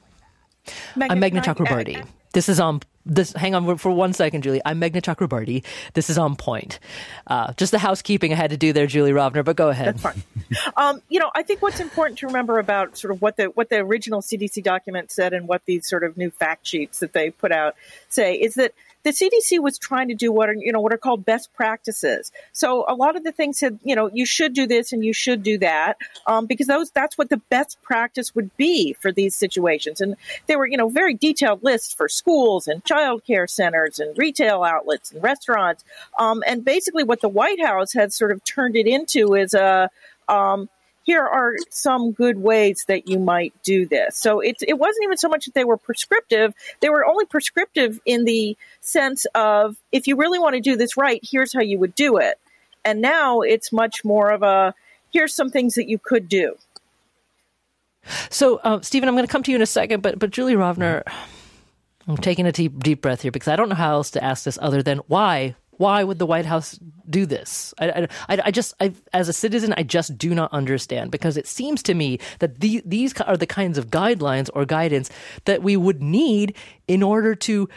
[0.97, 2.05] I'm Meghna Chakrabarti.
[2.33, 4.61] This is on this hang on for one second, Julie.
[4.65, 5.63] I'm Meghna Chakrabarti.
[5.93, 6.79] This is on point.
[7.27, 9.43] Uh, just the housekeeping I had to do there, Julie Rovner.
[9.43, 9.97] But go ahead.
[9.97, 10.23] That's fine.
[10.77, 13.69] um, you know, I think what's important to remember about sort of what the what
[13.69, 17.29] the original CDC document said and what these sort of new fact sheets that they
[17.29, 17.75] put out
[18.09, 20.97] say is that the CDC was trying to do what are you know what are
[20.97, 22.31] called best practices.
[22.51, 25.13] So a lot of the things said you know you should do this and you
[25.13, 29.35] should do that um, because those that's what the best practice would be for these
[29.35, 30.01] situations.
[30.01, 30.15] And
[30.47, 34.63] there were you know very detailed lists for schools and child care centers and retail
[34.63, 35.83] outlets and restaurants.
[36.17, 39.89] Um, and basically, what the White House had sort of turned it into is a
[40.29, 40.69] um,
[41.03, 44.17] here are some good ways that you might do this.
[44.17, 46.53] So it, it wasn't even so much that they were prescriptive.
[46.79, 50.97] They were only prescriptive in the sense of if you really want to do this
[50.97, 52.39] right, here's how you would do it.
[52.85, 54.73] And now it's much more of a
[55.11, 56.55] here's some things that you could do.
[58.29, 60.55] So, uh, Stephen, I'm going to come to you in a second, but but Julie
[60.55, 61.03] Rovner,
[62.07, 64.43] I'm taking a deep deep breath here because I don't know how else to ask
[64.43, 67.73] this other than why why would the White House do this?
[67.77, 71.45] I, I, I just, I, as a citizen, I just do not understand because it
[71.45, 75.09] seems to me that the, these are the kinds of guidelines or guidance
[75.43, 76.55] that we would need
[76.87, 77.67] in order to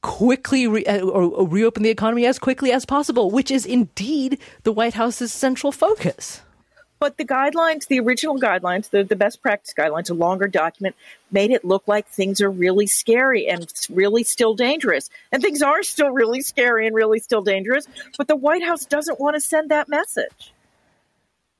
[0.00, 4.38] quickly re- uh, or, or reopen the economy as quickly as possible, which is indeed
[4.62, 6.40] the White House's central focus.
[6.98, 10.96] But the guidelines, the original guidelines, the, the best practice guidelines, a longer document,
[11.30, 15.10] made it look like things are really scary and really still dangerous.
[15.30, 17.86] And things are still really scary and really still dangerous.
[18.16, 20.52] But the White House doesn't want to send that message.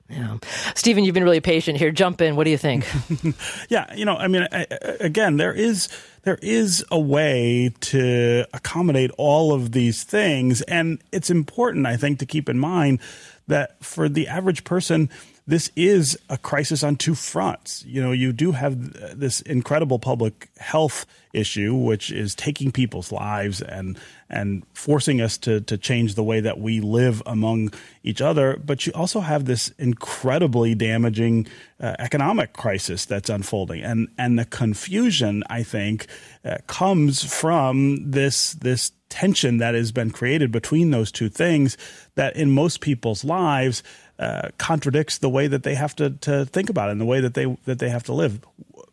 [0.09, 0.37] Yeah.
[0.73, 1.91] Stephen, you've been really patient here.
[1.91, 2.37] Jump in.
[2.37, 2.87] What do you think?
[3.69, 4.65] yeah, you know, I mean, I,
[5.01, 5.89] again, there is
[6.23, 12.19] there is a way to accommodate all of these things, and it's important, I think,
[12.19, 12.99] to keep in mind
[13.47, 15.09] that for the average person,
[15.47, 17.83] this is a crisis on two fronts.
[17.85, 23.61] You know, you do have this incredible public health issue, which is taking people's lives
[23.61, 23.97] and
[24.29, 27.71] and forcing us to to change the way that we live among
[28.03, 28.57] each other.
[28.57, 31.47] But you also have this incredibly damaging
[31.79, 36.07] uh, economic crisis that's unfolding, and and the confusion I think
[36.43, 41.77] uh, comes from this this tension that has been created between those two things
[42.15, 43.81] that in most people's lives
[44.19, 47.21] uh, contradicts the way that they have to, to think about it and the way
[47.21, 48.39] that they that they have to live.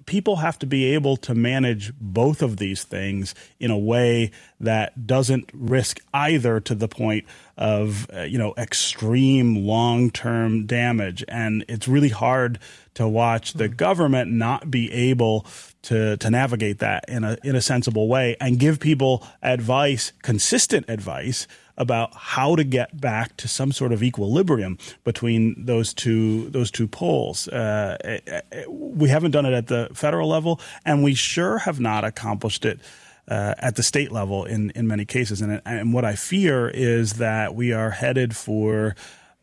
[0.06, 5.06] People have to be able to manage both of these things in a way that
[5.06, 7.24] doesn't risk either to the point
[7.56, 11.24] of uh, you know extreme long-term damage.
[11.28, 12.58] And it's really hard
[12.94, 15.46] to watch the government not be able
[15.84, 20.84] to to navigate that in a in a sensible way and give people advice consistent
[20.88, 26.70] advice about how to get back to some sort of equilibrium between those two those
[26.70, 27.48] two poles.
[27.48, 32.04] Uh, eh, we haven't done it at the federal level, and we sure have not
[32.04, 32.80] accomplished it.
[33.26, 37.14] Uh, at the state level, in, in many cases, and and what I fear is
[37.14, 38.94] that we are headed for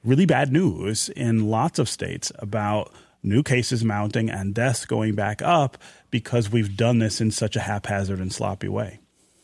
[0.04, 2.92] really bad news in lots of states about
[3.24, 5.78] new cases mounting and deaths going back up
[6.10, 9.01] because we've done this in such a haphazard and sloppy way.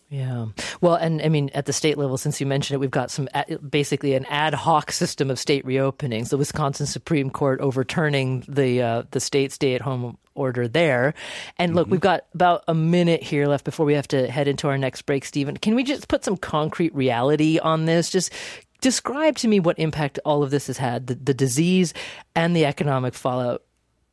[0.10, 0.48] Yeah.
[0.80, 3.28] Well, and I mean, at the state level, since you mentioned it, we've got some
[3.70, 6.30] basically an ad hoc system of state reopenings.
[6.30, 11.14] The Wisconsin Supreme Court overturning the uh, the state stay at home order there.
[11.58, 11.92] And look, mm-hmm.
[11.92, 15.02] we've got about a minute here left before we have to head into our next
[15.02, 15.58] break, Stephen.
[15.58, 18.10] Can we just put some concrete reality on this?
[18.10, 18.32] Just
[18.80, 21.94] describe to me what impact all of this has had the, the disease
[22.34, 23.64] and the economic fallout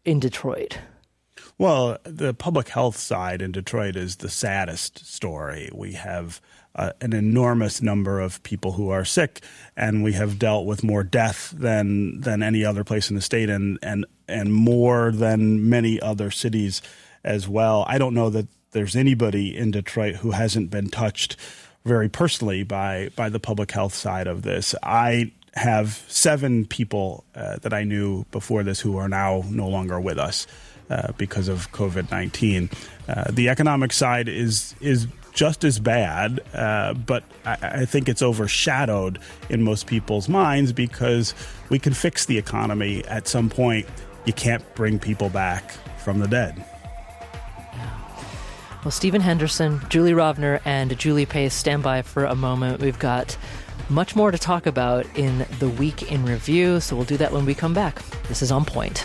[0.04, 0.78] in Detroit.
[1.56, 5.70] Well, the public health side in Detroit is the saddest story.
[5.72, 6.40] We have
[6.74, 9.40] uh, an enormous number of people who are sick,
[9.76, 13.48] and we have dealt with more death than than any other place in the state,
[13.48, 16.82] and and and more than many other cities
[17.22, 17.84] as well.
[17.86, 21.36] I don't know that there's anybody in Detroit who hasn't been touched
[21.84, 24.74] very personally by by the public health side of this.
[24.82, 30.00] I have seven people uh, that I knew before this who are now no longer
[30.00, 30.48] with us
[30.90, 32.70] uh, because of COVID nineteen.
[33.09, 38.23] Uh, the economic side is is just as bad, uh, but I, I, think it's
[38.23, 39.18] overshadowed
[39.51, 41.35] in most people's minds because
[41.70, 43.87] we can fix the economy at some point.
[44.27, 46.64] You can't bring people back from the dead.
[48.85, 52.81] Well, Stephen Henderson, Julie Rovner, and Julie Pace stand by for a moment.
[52.81, 53.37] We've got
[53.88, 57.47] much more to talk about in the week in review, so we'll do that when
[57.47, 58.03] we come back.
[58.29, 59.05] This is On Point.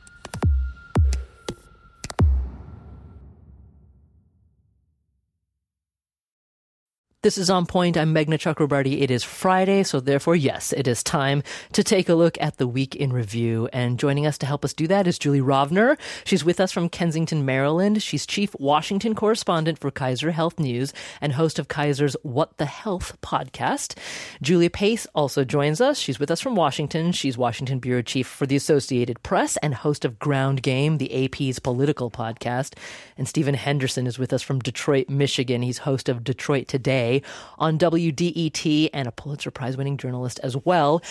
[7.23, 7.97] This is On Point.
[7.97, 8.99] I'm Meghna Chakrabarti.
[8.99, 12.65] It is Friday, so therefore, yes, it is time to take a look at the
[12.65, 13.69] week in review.
[13.71, 15.99] And joining us to help us do that is Julie Rovner.
[16.23, 18.01] She's with us from Kensington, Maryland.
[18.01, 23.15] She's chief Washington correspondent for Kaiser Health News and host of Kaiser's What the Health
[23.21, 23.95] podcast.
[24.41, 25.99] Julia Pace also joins us.
[25.99, 27.11] She's with us from Washington.
[27.11, 31.59] She's Washington bureau chief for the Associated Press and host of Ground Game, the AP's
[31.59, 32.73] political podcast.
[33.15, 35.61] And Stephen Henderson is with us from Detroit, Michigan.
[35.61, 37.10] He's host of Detroit Today
[37.57, 41.01] on WDET and a Pulitzer Prize winning journalist as well.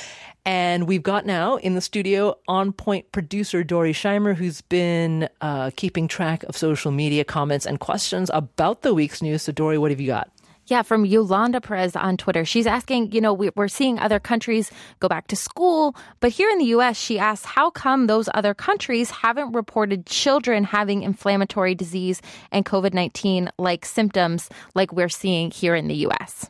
[0.45, 5.71] And we've got now in the studio on point producer Dorey Scheimer, who's been uh,
[5.77, 9.43] keeping track of social media comments and questions about the week's news.
[9.43, 10.31] So, Dorey, what have you got?
[10.71, 12.45] Yeah, from Yolanda Perez on Twitter.
[12.45, 16.59] She's asking, you know, we're seeing other countries go back to school, but here in
[16.59, 22.23] the US, she asks, how come those other countries haven't reported children having inflammatory disease
[22.53, 26.49] and COVID 19 like symptoms like we're seeing here in the US?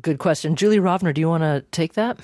[0.00, 0.54] Good question.
[0.54, 2.20] Julie Rovner, do you want to take that?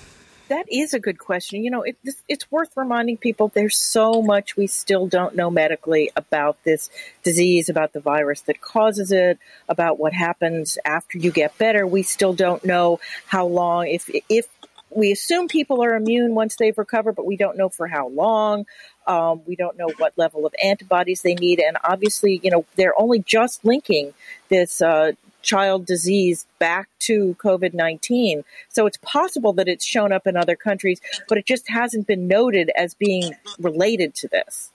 [0.49, 1.63] That is a good question.
[1.63, 6.11] You know, it, it's worth reminding people there's so much we still don't know medically
[6.15, 6.89] about this
[7.23, 11.85] disease, about the virus that causes it, about what happens after you get better.
[11.85, 14.47] We still don't know how long, if, if
[14.89, 18.65] we assume people are immune once they've recovered, but we don't know for how long.
[19.05, 21.59] Um, we don't know what level of antibodies they need.
[21.59, 24.13] And obviously, you know, they're only just linking
[24.49, 25.11] this uh,
[25.47, 28.43] child disease back to COVID 19.
[28.69, 32.27] So it's possible that it's shown up in other countries, but it just hasn't been
[32.27, 34.71] noted as being related to this.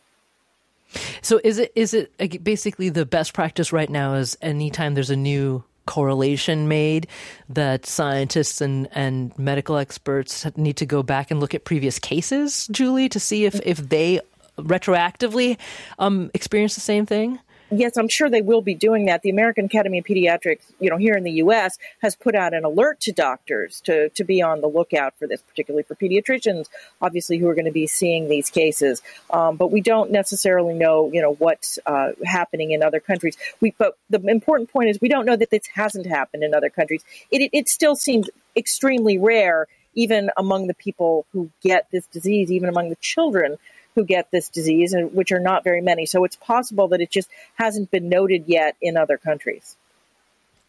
[1.21, 5.17] So is it is it basically the best practice right now is anytime there's a
[5.17, 7.09] new correlation made
[7.49, 12.69] that scientists and, and medical experts need to go back and look at previous cases,
[12.71, 14.21] Julie, to see if, if they
[14.57, 15.59] retroactively
[15.99, 17.39] um, experience the same thing?
[17.73, 19.23] Yes, I'm sure they will be doing that.
[19.23, 22.65] The American Academy of Pediatrics, you know, here in the U.S., has put out an
[22.65, 26.69] alert to doctors to, to be on the lookout for this, particularly for pediatricians,
[27.01, 29.03] obviously, who are going to be seeing these cases.
[29.31, 33.37] Um, but we don't necessarily know, you know, what's uh, happening in other countries.
[33.61, 36.71] We, but the important point is we don't know that this hasn't happened in other
[36.71, 37.05] countries.
[37.31, 42.51] It, it, it still seems extremely rare, even among the people who get this disease,
[42.51, 43.59] even among the children
[43.95, 46.07] who get this disease, and which are not very many.
[46.07, 49.77] So it's possible that it just hasn't been noted yet in other countries.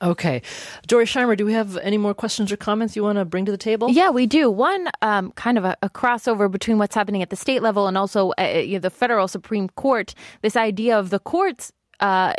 [0.02, 0.42] Okay.
[0.88, 3.52] Dorey Scheimer, do we have any more questions or comments you want to bring to
[3.52, 3.90] the table?
[3.90, 4.52] Yeah, we do.
[4.52, 7.98] One um, kind of a, a, crossover between what's happening at the state level and
[7.98, 10.14] also uh, you know, the federal Supreme Court.
[10.42, 11.72] This idea of the courts
[12.02, 12.34] uh,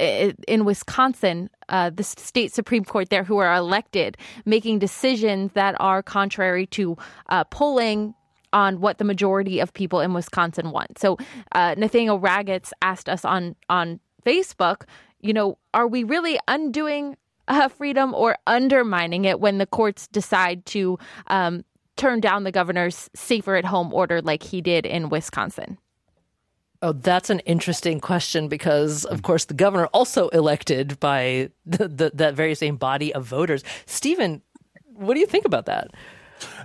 [0.47, 6.03] in Wisconsin, uh, the state Supreme Court there, who are elected, making decisions that are
[6.03, 6.99] contrary to
[7.31, 8.15] uh, polling
[8.55, 10.99] on what the majority of people in Wisconsin want.
[10.99, 11.19] So
[11.53, 14.85] uh, Nathaniel Ragatz asked us on on Facebook,
[15.21, 17.17] you know, are we really undoing
[17.49, 21.65] uh, freedom or undermining it when the courts decide to um,
[21.97, 25.77] turn down the governor's safer at home order like he did in Wisconsin?
[26.83, 32.11] Oh, that's an interesting question because, of course, the governor also elected by the, the,
[32.15, 33.65] that very same body of voters.
[33.87, 34.43] Stephen,
[34.85, 35.89] what do you think about that?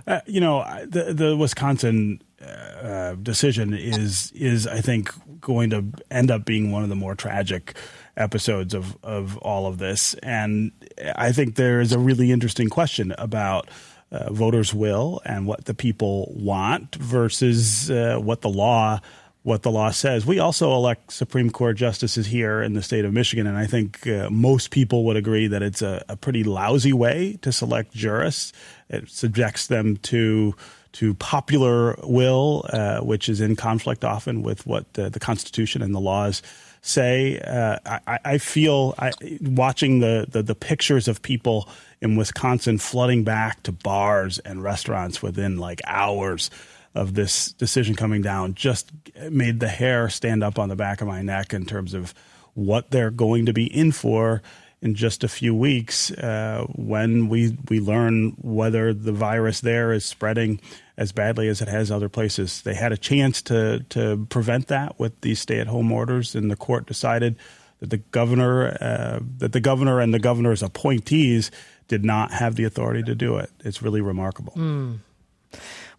[0.06, 6.30] Uh, you know, the the Wisconsin uh, decision is is I think going to end
[6.30, 7.76] up being one of the more tragic
[8.16, 10.72] episodes of of all of this, and
[11.16, 13.68] I think there is a really interesting question about.
[14.12, 18.98] Uh, voters' will and what the people want versus uh, what the law
[19.42, 20.26] what the law says.
[20.26, 24.06] We also elect Supreme Court justices here in the state of Michigan, and I think
[24.06, 28.52] uh, most people would agree that it's a, a, pretty lousy way to select jurists.
[28.90, 30.54] It subjects them to
[30.92, 35.94] to popular will, uh, which is in conflict often with what the, the Constitution and
[35.94, 36.42] the laws
[36.82, 37.38] say.
[37.40, 41.68] Uh, I, I, feel I, watching the, the, the pictures of people
[42.00, 46.50] in Wisconsin flooding back to bars and restaurants within like hours
[46.94, 48.90] of this decision coming down just
[49.30, 52.12] made the hair stand up on the back of my neck in terms of
[52.54, 54.42] what they're going to be in for
[54.82, 60.04] in just a few weeks uh, when we we learn whether the virus there is
[60.04, 60.60] spreading
[60.96, 62.62] as badly as it has other places.
[62.62, 66.50] They had a chance to to prevent that with these stay at home orders, and
[66.50, 67.36] the court decided
[67.80, 71.50] that the governor uh, that the governor and the governor's appointees
[71.88, 73.50] did not have the authority to do it.
[73.64, 74.52] It's really remarkable.
[74.56, 74.98] Mm.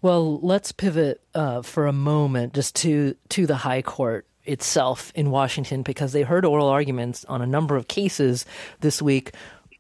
[0.02, 5.32] Well, let's pivot uh, for a moment just to to the High Court itself in
[5.32, 8.46] Washington because they heard oral arguments on a number of cases
[8.80, 9.32] this week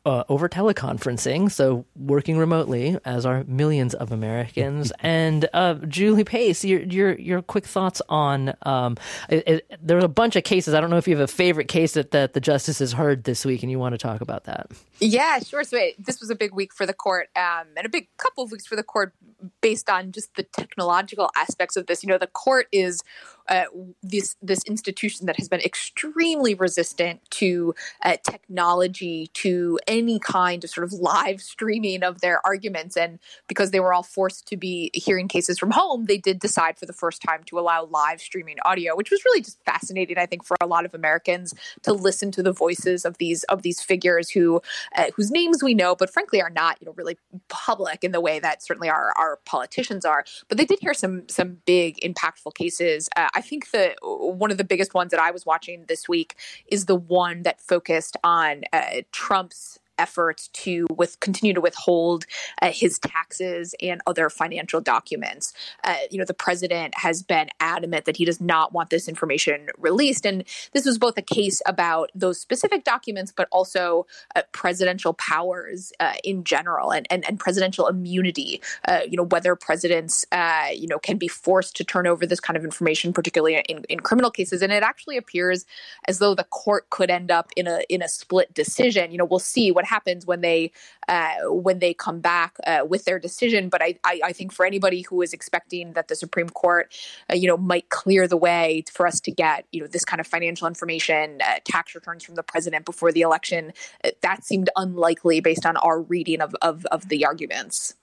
[0.03, 4.91] uh, over teleconferencing, so working remotely, as are millions of Americans.
[4.99, 8.97] and uh, Julie Pace, your your your quick thoughts on um,
[9.29, 10.73] it, it, there are a bunch of cases.
[10.73, 13.45] I don't know if you have a favorite case that, that the justices heard this
[13.45, 14.71] week, and you want to talk about that.
[14.99, 15.63] Yeah, sure.
[15.63, 18.51] So this was a big week for the court, um, and a big couple of
[18.51, 19.13] weeks for the court,
[19.61, 22.01] based on just the technological aspects of this.
[22.01, 23.01] You know, the court is
[23.49, 23.65] uh,
[24.01, 27.73] this this institution that has been extremely resistant to
[28.03, 33.71] uh, technology, to any kind of sort of live streaming of their arguments, and because
[33.71, 36.93] they were all forced to be hearing cases from home, they did decide for the
[36.93, 40.17] first time to allow live streaming audio, which was really just fascinating.
[40.17, 43.61] I think for a lot of Americans to listen to the voices of these of
[43.61, 44.61] these figures who
[44.95, 47.17] uh, whose names we know, but frankly are not you know really
[47.49, 50.23] public in the way that certainly our our politicians are.
[50.47, 53.09] But they did hear some some big impactful cases.
[53.15, 56.35] Uh, I think the one of the biggest ones that I was watching this week
[56.67, 62.25] is the one that focused on uh, Trump's efforts to with continue to withhold
[62.61, 65.53] uh, his taxes and other financial documents.
[65.83, 69.67] Uh, you know, the president has been adamant that he does not want this information
[69.77, 70.43] released, and
[70.73, 76.13] this was both a case about those specific documents, but also uh, presidential powers uh,
[76.23, 78.61] in general and, and and presidential immunity.
[78.87, 82.39] Uh, you know, whether presidents uh, you know can be forced to turn over this
[82.39, 85.65] kind of information, particularly in, in criminal cases, and it actually appears
[86.07, 89.11] as though the court could end up in a in a split decision.
[89.11, 90.71] You know, we'll see what happens when they
[91.07, 93.69] uh, when they come back uh, with their decision.
[93.69, 96.93] But I, I, I, think for anybody who is expecting that the Supreme Court,
[97.29, 100.19] uh, you know, might clear the way for us to get you know this kind
[100.19, 103.73] of financial information, uh, tax returns from the president before the election,
[104.03, 107.95] uh, that seemed unlikely based on our reading of of, of the arguments.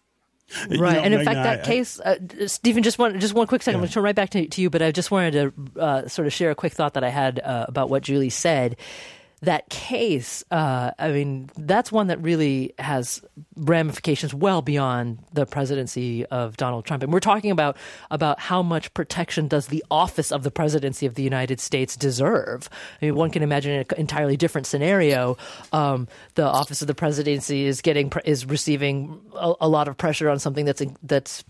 [0.51, 2.17] Right, You know, and in Meghna, fact, that I- case, uh,
[2.47, 3.77] Stephen, just one, just one quick second.
[3.77, 6.09] I'm going to turn right back to, to you, but I just wanted to uh,
[6.09, 8.77] sort of share a quick thought that I had uh, about what Julie said.
[9.43, 13.23] That case, uh, I mean, that's one that really has
[13.57, 17.77] ramifications well beyond the presidency of Donald Trump, and we're talking about
[18.11, 22.69] about how much protection does the office of the presidency of the United States deserve?
[23.01, 25.37] I mean, one can imagine an entirely different scenario.
[25.73, 30.29] Um, the office of the presidency is getting is receiving a, a lot of pressure
[30.29, 31.45] on something that's that's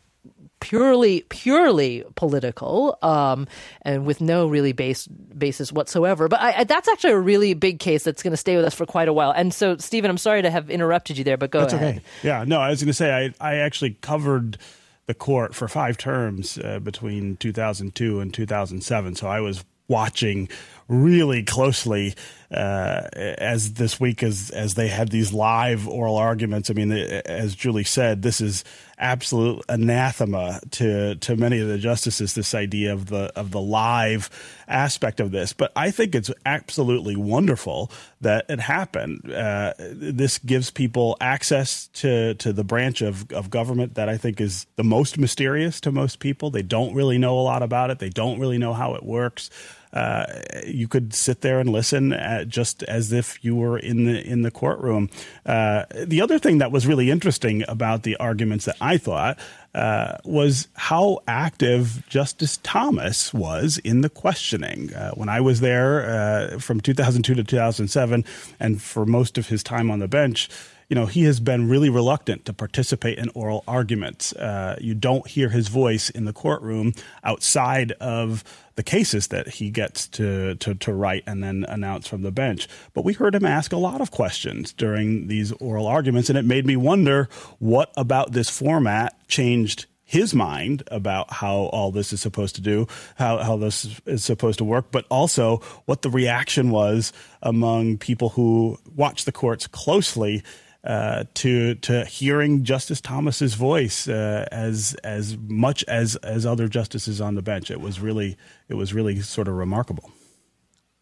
[0.61, 3.47] purely purely political um,
[3.83, 6.29] and with no really base basis whatsoever.
[6.29, 8.75] But I, I, that's actually a really big case that's going to stay with us
[8.75, 9.31] for quite a while.
[9.31, 11.97] And so, Stephen, I'm sorry to have interrupted you there, but go That's ahead.
[11.97, 12.05] okay.
[12.23, 14.59] Yeah, no, I was going to say I, I actually covered
[15.07, 19.15] the court for five terms uh, between 2002 and 2007.
[19.15, 20.49] So I was watching
[20.87, 22.15] really closely
[22.51, 26.71] uh, as this week as as they had these live oral arguments.
[26.71, 28.65] I mean, as Julie said, this is
[28.97, 32.35] absolute anathema to to many of the justices.
[32.35, 34.31] This idea of the of the live
[34.67, 37.91] aspect of this, but I think it's absolutely wonderful
[38.23, 39.31] that it happened.
[39.31, 44.41] Uh, this gives people access to to the branch of of government that I think
[44.41, 46.51] is the most mysterious to most people.
[46.51, 47.99] They don't really know a lot about it.
[47.99, 49.51] They don't really know how it works.
[49.93, 50.27] Uh,
[50.67, 54.43] you could sit there and listen at just as if you were in the in
[54.43, 55.11] the courtroom.
[55.47, 59.39] Uh, the other thing that was really interesting about the arguments that I thought
[59.75, 64.93] uh, was how active Justice Thomas was in the questioning.
[64.95, 66.09] Uh, when I was there
[66.55, 68.25] uh, from 2002 to 2007,
[68.59, 70.49] and for most of his time on the bench
[70.89, 74.33] you know, he has been really reluctant to participate in oral arguments.
[74.33, 78.43] Uh, you don't hear his voice in the courtroom outside of
[78.77, 82.69] the cases that he gets to, to, to write and then announce from the bench.
[82.95, 86.45] But we heard him ask a lot of questions during these oral arguments, and it
[86.45, 87.29] made me wonder
[87.59, 92.87] what about this format changed his mind about how all this is supposed to do,
[93.17, 97.13] how, how this is supposed to work, but also what the reaction was
[97.43, 100.43] among people who watch the courts closely
[100.85, 107.21] uh, to to hearing Justice Thomas's voice uh, as as much as as other justices
[107.21, 107.71] on the bench.
[107.71, 108.37] It was really
[108.69, 110.11] it was really sort of remarkable.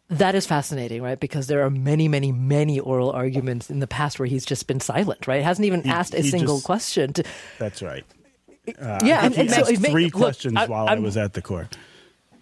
[0.09, 1.19] That is fascinating, right?
[1.19, 4.79] Because there are many, many, many oral arguments in the past where he's just been
[4.79, 5.43] silent, right?
[5.43, 7.13] Hasn't even He- asked a single just- question.
[7.15, 7.25] To,
[7.59, 8.05] That's right.
[8.81, 11.17] Uh, Yeah, I and- and so make- three look, questions I- while i I'm- was
[11.17, 11.77] at the court.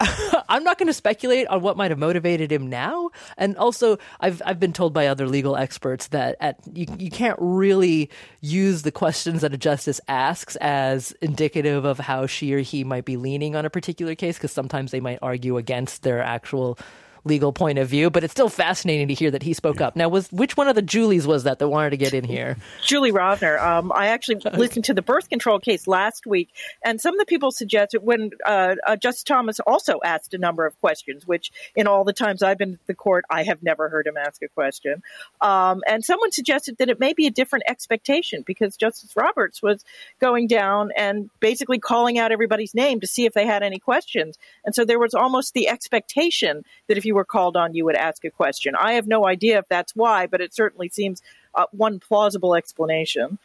[0.49, 3.11] I'm not going to speculate on what might have motivated him now.
[3.37, 7.39] And also, I've I've been told by other legal experts that at you you can't
[7.41, 12.85] really use the questions that a justice asks as indicative of how she or he
[12.85, 16.79] might be leaning on a particular case because sometimes they might argue against their actual
[17.25, 18.11] legal point of view.
[18.11, 19.97] But it's still fascinating to hear that he spoke up.
[19.97, 22.57] Now, was which one of the Julies was that that wanted to get in here?
[22.85, 23.61] Julie Rovner.
[23.61, 26.51] Um, I actually listened to the birth control case last week,
[26.85, 30.67] and some of the people suggested when uh, uh, Justice Thomas also asked a number
[30.67, 33.89] of questions, which in all the times I've been at the court, I have never
[33.89, 35.03] heard him ask a question.
[35.41, 39.85] Um, and someone suggested that it may be a different expectation because Justice Roberts was
[40.21, 44.39] going down and basically calling out everybody's name to see if they had any questions.
[44.65, 47.97] And so there was almost the expectation that if you were called on, you would
[47.97, 48.75] ask a question.
[48.77, 51.23] I have no idea if that's why, but it certainly seems
[51.55, 53.39] uh, one plausible explanation.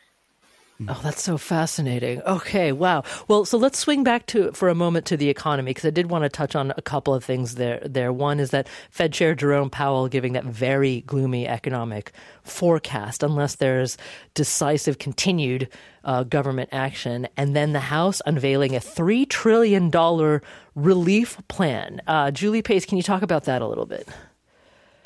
[0.87, 2.21] Oh, that's so fascinating.
[2.21, 3.03] Okay, wow.
[3.27, 6.09] Well, so let's swing back to for a moment to the economy because I did
[6.09, 7.81] want to touch on a couple of things there.
[7.85, 12.13] There, one is that Fed Chair Jerome Powell giving that very gloomy economic
[12.43, 13.97] forecast, unless there's
[14.35, 15.67] decisive continued
[16.05, 20.41] uh, government action, and then the House unveiling a three trillion dollar
[20.75, 22.01] relief plan.
[22.07, 24.07] Uh, Julie Pace, can you talk about that a little bit?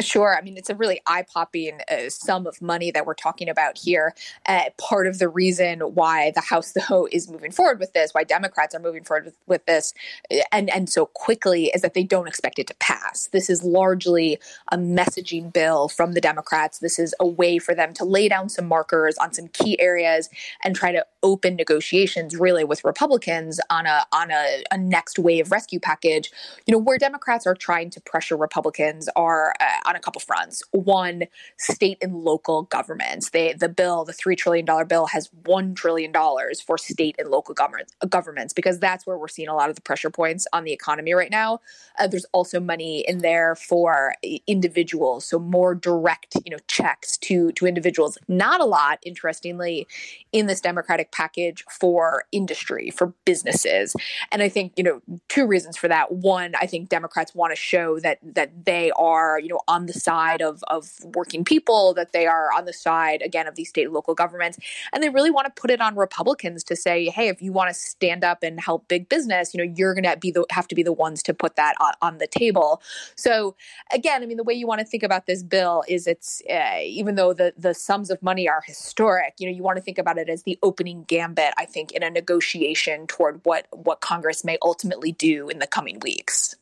[0.03, 0.37] Sure.
[0.37, 3.77] I mean, it's a really eye popping uh, sum of money that we're talking about
[3.77, 4.13] here.
[4.47, 8.23] Uh, part of the reason why the House, though, is moving forward with this, why
[8.23, 9.93] Democrats are moving forward with, with this
[10.31, 13.29] uh, and, and so quickly, is that they don't expect it to pass.
[13.31, 14.37] This is largely
[14.71, 16.79] a messaging bill from the Democrats.
[16.79, 20.29] This is a way for them to lay down some markers on some key areas
[20.63, 25.51] and try to open negotiations really with Republicans on a on a, a next wave
[25.51, 26.31] rescue package.
[26.67, 30.63] You know, where Democrats are trying to pressure Republicans are uh, on a couple fronts.
[30.71, 31.23] One,
[31.57, 33.29] state and local governments.
[33.29, 37.29] They the bill, the three trillion dollar bill, has one trillion dollars for state and
[37.29, 40.63] local government, governments because that's where we're seeing a lot of the pressure points on
[40.63, 41.59] the economy right now.
[41.99, 44.15] Uh, there's also money in there for
[44.47, 48.17] individuals, so more direct, you know, checks to to individuals.
[48.27, 49.87] Not a lot, interestingly,
[50.31, 53.95] in this Democratic package for industry, for businesses.
[54.31, 56.11] And I think, you know, two reasons for that.
[56.11, 59.93] One, I think Democrats want to show that that they are, you know, on the
[59.93, 63.85] side of, of working people, that they are on the side, again, of these state
[63.85, 64.59] and local governments.
[64.93, 67.69] And they really want to put it on Republicans to say, hey, if you want
[67.69, 70.67] to stand up and help big business, you know, you're going to be the, have
[70.67, 72.79] to be the ones to put that on, on, the table.
[73.15, 73.55] So
[73.91, 76.77] again, I mean, the way you want to think about this bill is it's, uh,
[76.83, 79.97] even though the, the sums of money are historic, you know, you want to think
[79.97, 84.43] about it as the opening gambit, I think, in a negotiation toward what, what Congress
[84.43, 86.55] may ultimately do in the coming weeks.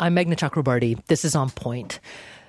[0.00, 1.04] I'm Meghna Chakrabarti.
[1.06, 2.00] This is On Point.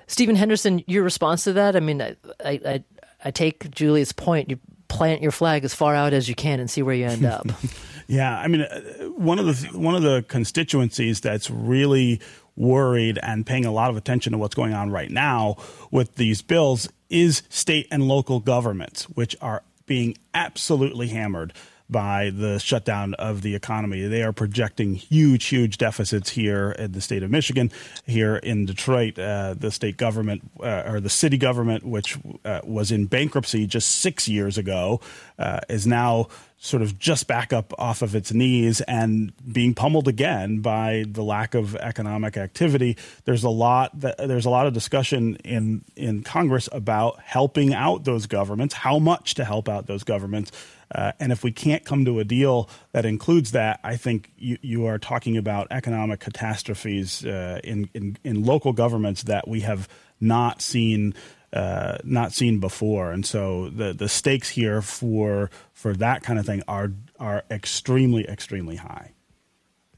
[0.06, 1.76] Stephen Henderson, your response to that?
[1.76, 2.82] I mean, I, I,
[3.24, 4.48] I take Julia's point.
[4.48, 7.26] You plant your flag as far out as you can and see where you end
[7.26, 7.46] up.
[8.08, 8.80] yeah, I mean, uh,
[9.10, 12.20] one of the one of the constituencies that's really
[12.56, 15.56] worried and paying a lot of attention to what's going on right now
[15.90, 21.52] with these bills is state and local governments, which are being absolutely hammered
[21.92, 24.06] by the shutdown of the economy.
[24.06, 27.70] They are projecting huge, huge deficits here in the state of Michigan.
[28.06, 32.90] Here in Detroit, uh, the state government uh, or the city government, which uh, was
[32.90, 35.00] in bankruptcy just six years ago,
[35.38, 36.28] uh, is now
[36.62, 41.22] sort of just back up off of its knees and being pummeled again by the
[41.22, 42.96] lack of economic activity.
[43.24, 48.04] There's a lot that there's a lot of discussion in in Congress about helping out
[48.04, 50.52] those governments, how much to help out those governments.
[50.94, 54.58] Uh, and if we can't come to a deal that includes that, I think you,
[54.60, 59.88] you are talking about economic catastrophes uh, in, in, in local governments that we have
[60.20, 61.14] not seen
[61.52, 63.12] uh, not seen before.
[63.12, 68.26] And so the the stakes here for for that kind of thing are are extremely
[68.26, 69.12] extremely high.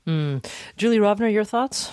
[0.04, 0.44] Mm.
[0.76, 1.92] Julie Rovner, your thoughts?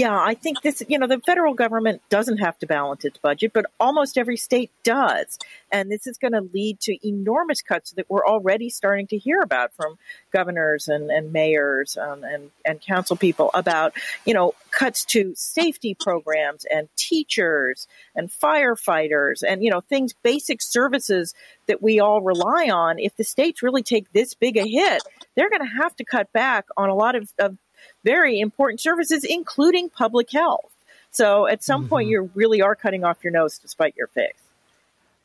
[0.00, 3.52] Yeah, I think this, you know, the federal government doesn't have to balance its budget,
[3.52, 5.38] but almost every state does.
[5.70, 9.42] And this is going to lead to enormous cuts that we're already starting to hear
[9.42, 9.98] about from
[10.32, 13.92] governors and, and mayors um, and, and council people about,
[14.24, 17.86] you know, cuts to safety programs and teachers
[18.16, 21.34] and firefighters and, you know, things, basic services
[21.66, 22.98] that we all rely on.
[22.98, 25.02] If the states really take this big a hit,
[25.36, 27.58] they're going to have to cut back on a lot of, of
[28.04, 30.70] very important services, including public health.
[31.10, 31.88] So at some mm-hmm.
[31.88, 34.34] point, you really are cutting off your nose to spite your face.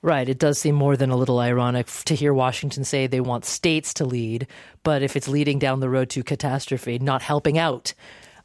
[0.01, 0.29] Right.
[0.29, 3.91] It does seem more than a little ironic to hear Washington say they want states
[3.95, 4.45] to lead,
[4.83, 7.95] but if it's leading down the road to catastrophe, not helping out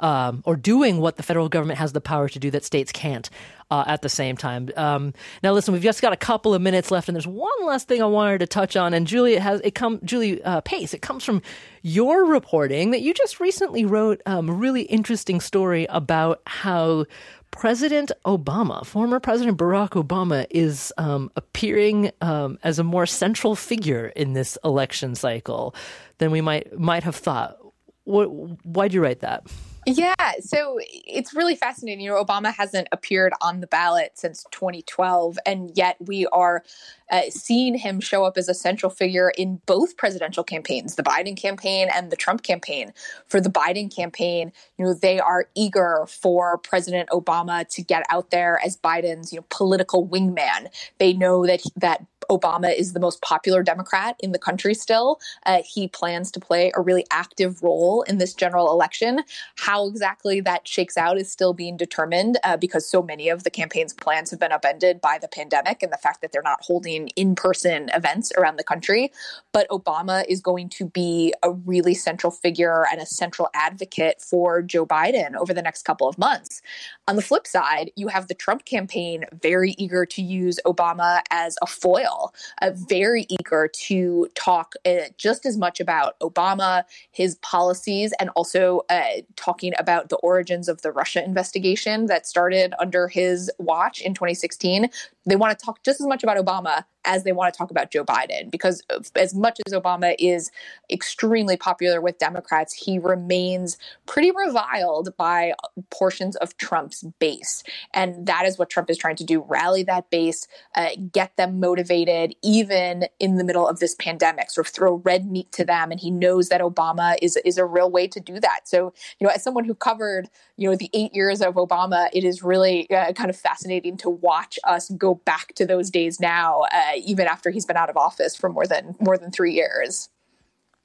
[0.01, 3.29] um, or doing what the federal government has the power to do that states can't
[3.71, 4.69] uh, at the same time.
[4.77, 7.89] Um, now, listen, we've just got a couple of minutes left, and there's one last
[7.89, 8.95] thing I wanted to touch on.
[8.95, 10.95] And Julie it has it come Julie uh, Pace.
[10.95, 11.43] It comes from
[11.83, 17.07] your reporting that you just recently wrote um, a really interesting story about how
[17.51, 24.07] President Obama, former President Barack Obama, is um, appearing um, as a more central figure
[24.15, 25.75] in this election cycle
[26.19, 27.57] than we might might have thought.
[28.05, 28.27] What,
[28.65, 29.47] why'd you write that?
[29.87, 32.05] Yeah, so it's really fascinating.
[32.05, 36.63] You know, Obama hasn't appeared on the ballot since 2012, and yet we are
[37.11, 41.35] uh, seeing him show up as a central figure in both presidential campaigns, the Biden
[41.35, 42.93] campaign and the Trump campaign.
[43.27, 48.31] For the Biden campaign, you know, they are eager for President Obama to get out
[48.31, 50.69] there as Biden's, you know, political wingman.
[50.99, 55.21] They know that that Obama is the most popular Democrat in the country still.
[55.45, 59.23] Uh, he plans to play a really active role in this general election.
[59.57, 63.51] How exactly that shakes out is still being determined uh, because so many of the
[63.51, 67.09] campaign's plans have been upended by the pandemic and the fact that they're not holding
[67.09, 69.13] in person events around the country.
[69.53, 74.63] But Obama is going to be a really central figure and a central advocate for
[74.63, 76.63] Joe Biden over the next couple of months.
[77.09, 81.57] On the flip side, you have the Trump campaign very eager to use Obama as
[81.63, 82.20] a foil,
[82.63, 88.83] uh, very eager to talk uh, just as much about Obama, his policies, and also
[88.91, 94.15] uh, talking about the origins of the Russia investigation that started under his watch in
[94.15, 94.89] 2016.
[95.27, 97.91] They want to talk just as much about Obama as they want to talk about
[97.91, 98.83] Joe Biden because
[99.17, 100.51] as much as Obama is
[100.91, 105.55] extremely popular with Democrats, he remains pretty reviled by
[105.91, 107.63] portions of Trump's base.
[107.95, 111.61] And that is what Trump is trying to do rally that base, uh, get them
[111.61, 115.91] motivated, even in the middle of this pandemic, sort of throw red meat to them.
[115.91, 118.61] And he knows that Obama is, is a real way to do that.
[118.65, 122.25] So, you know, as someone who covered, you know, the eight years of Obama, it
[122.25, 126.63] is really uh, kind of fascinating to watch us go back to those days now.
[126.73, 130.09] Uh, even after he's been out of office for more than more than three years.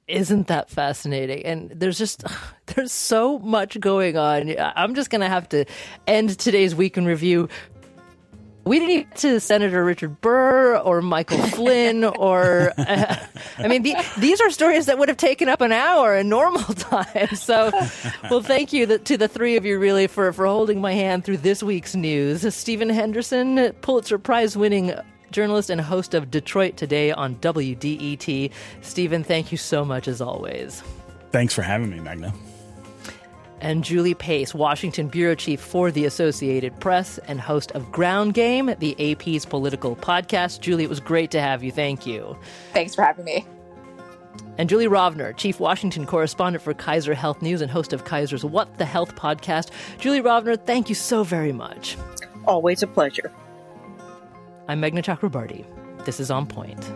[0.08, 1.44] Isn't that fascinating?
[1.44, 2.24] And there's just
[2.66, 4.54] there's so much going on.
[4.58, 5.64] I'm just gonna have to
[6.06, 7.48] end today's week in review
[8.66, 13.16] We didn't even get to Senator Richard Burr or Michael Flynn or, uh,
[13.58, 16.62] I mean, the, these are stories that would have taken up an hour in normal
[16.74, 17.36] time.
[17.36, 17.70] So,
[18.28, 21.38] well, thank you to the three of you really for, for holding my hand through
[21.38, 22.52] this week's news.
[22.52, 24.92] Stephen Henderson, Pulitzer Prize winning
[25.30, 28.50] journalist and host of Detroit Today on WDET.
[28.82, 30.82] Stephen, thank you so much as always.
[31.30, 32.34] Thanks for having me, Meghna
[33.66, 38.72] and Julie Pace, Washington bureau chief for the Associated Press and host of Ground Game,
[38.78, 40.60] the AP's political podcast.
[40.60, 41.72] Julie, it was great to have you.
[41.72, 42.38] Thank you.
[42.72, 43.44] Thanks for having me.
[44.56, 48.78] And Julie Rovner, Chief Washington Correspondent for Kaiser Health News and host of Kaiser's What
[48.78, 49.70] the Health podcast.
[49.98, 51.96] Julie Rovner, thank you so very much.
[52.44, 53.32] Always a pleasure.
[54.68, 55.64] I'm Meghna Chakrabarti.
[56.04, 56.88] This is On Point.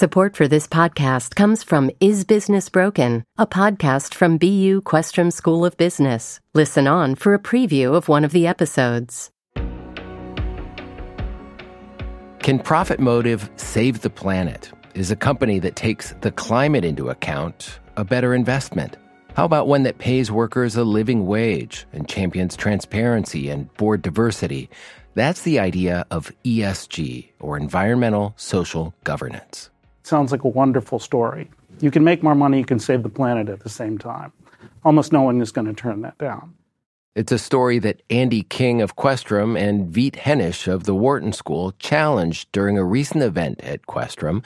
[0.00, 5.62] Support for this podcast comes from Is Business Broken, a podcast from BU Questrom School
[5.62, 6.40] of Business.
[6.54, 9.30] Listen on for a preview of one of the episodes.
[12.38, 14.72] Can Profit Motive save the planet?
[14.94, 18.96] Is a company that takes the climate into account a better investment?
[19.34, 24.70] How about one that pays workers a living wage and champions transparency and board diversity?
[25.12, 29.68] That's the idea of ESG, or environmental social governance.
[30.10, 31.48] Sounds like a wonderful story.
[31.80, 34.32] You can make more money, you can save the planet at the same time.
[34.84, 36.52] Almost no one is going to turn that down.
[37.14, 41.74] It's a story that Andy King of Questrom and Veet Henisz of the Wharton School
[41.78, 44.44] challenged during a recent event at Questrom.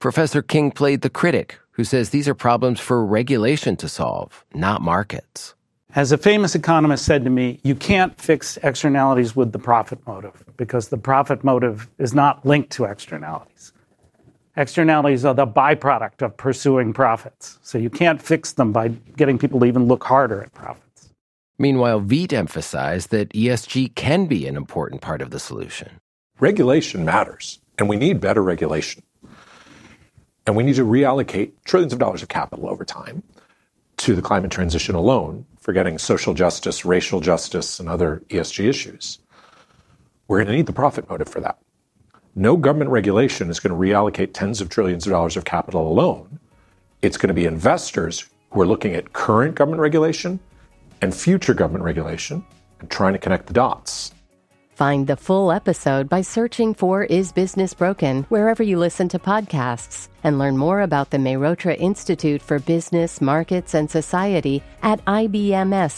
[0.00, 4.82] Professor King played the critic who says these are problems for regulation to solve, not
[4.82, 5.54] markets.
[5.94, 10.42] As a famous economist said to me, you can't fix externalities with the profit motive
[10.56, 13.70] because the profit motive is not linked to externalities.
[14.56, 17.58] Externalities are the byproduct of pursuing profits.
[17.62, 21.10] So you can't fix them by getting people to even look harder at profits.
[21.58, 25.90] Meanwhile, Veet emphasized that ESG can be an important part of the solution.
[26.38, 29.02] Regulation matters, and we need better regulation.
[30.46, 33.22] And we need to reallocate trillions of dollars of capital over time
[33.98, 39.18] to the climate transition alone, forgetting social justice, racial justice, and other ESG issues.
[40.28, 41.58] We're going to need the profit motive for that.
[42.36, 46.40] No government regulation is going to reallocate tens of trillions of dollars of capital alone.
[47.00, 50.40] It's going to be investors who are looking at current government regulation
[51.00, 52.44] and future government regulation
[52.80, 54.12] and trying to connect the dots.
[54.74, 60.08] Find the full episode by searching for Is Business Broken wherever you listen to podcasts
[60.24, 65.94] and learn more about the Mehrotra Institute for Business, Markets, and Society at ibms.bu.edu.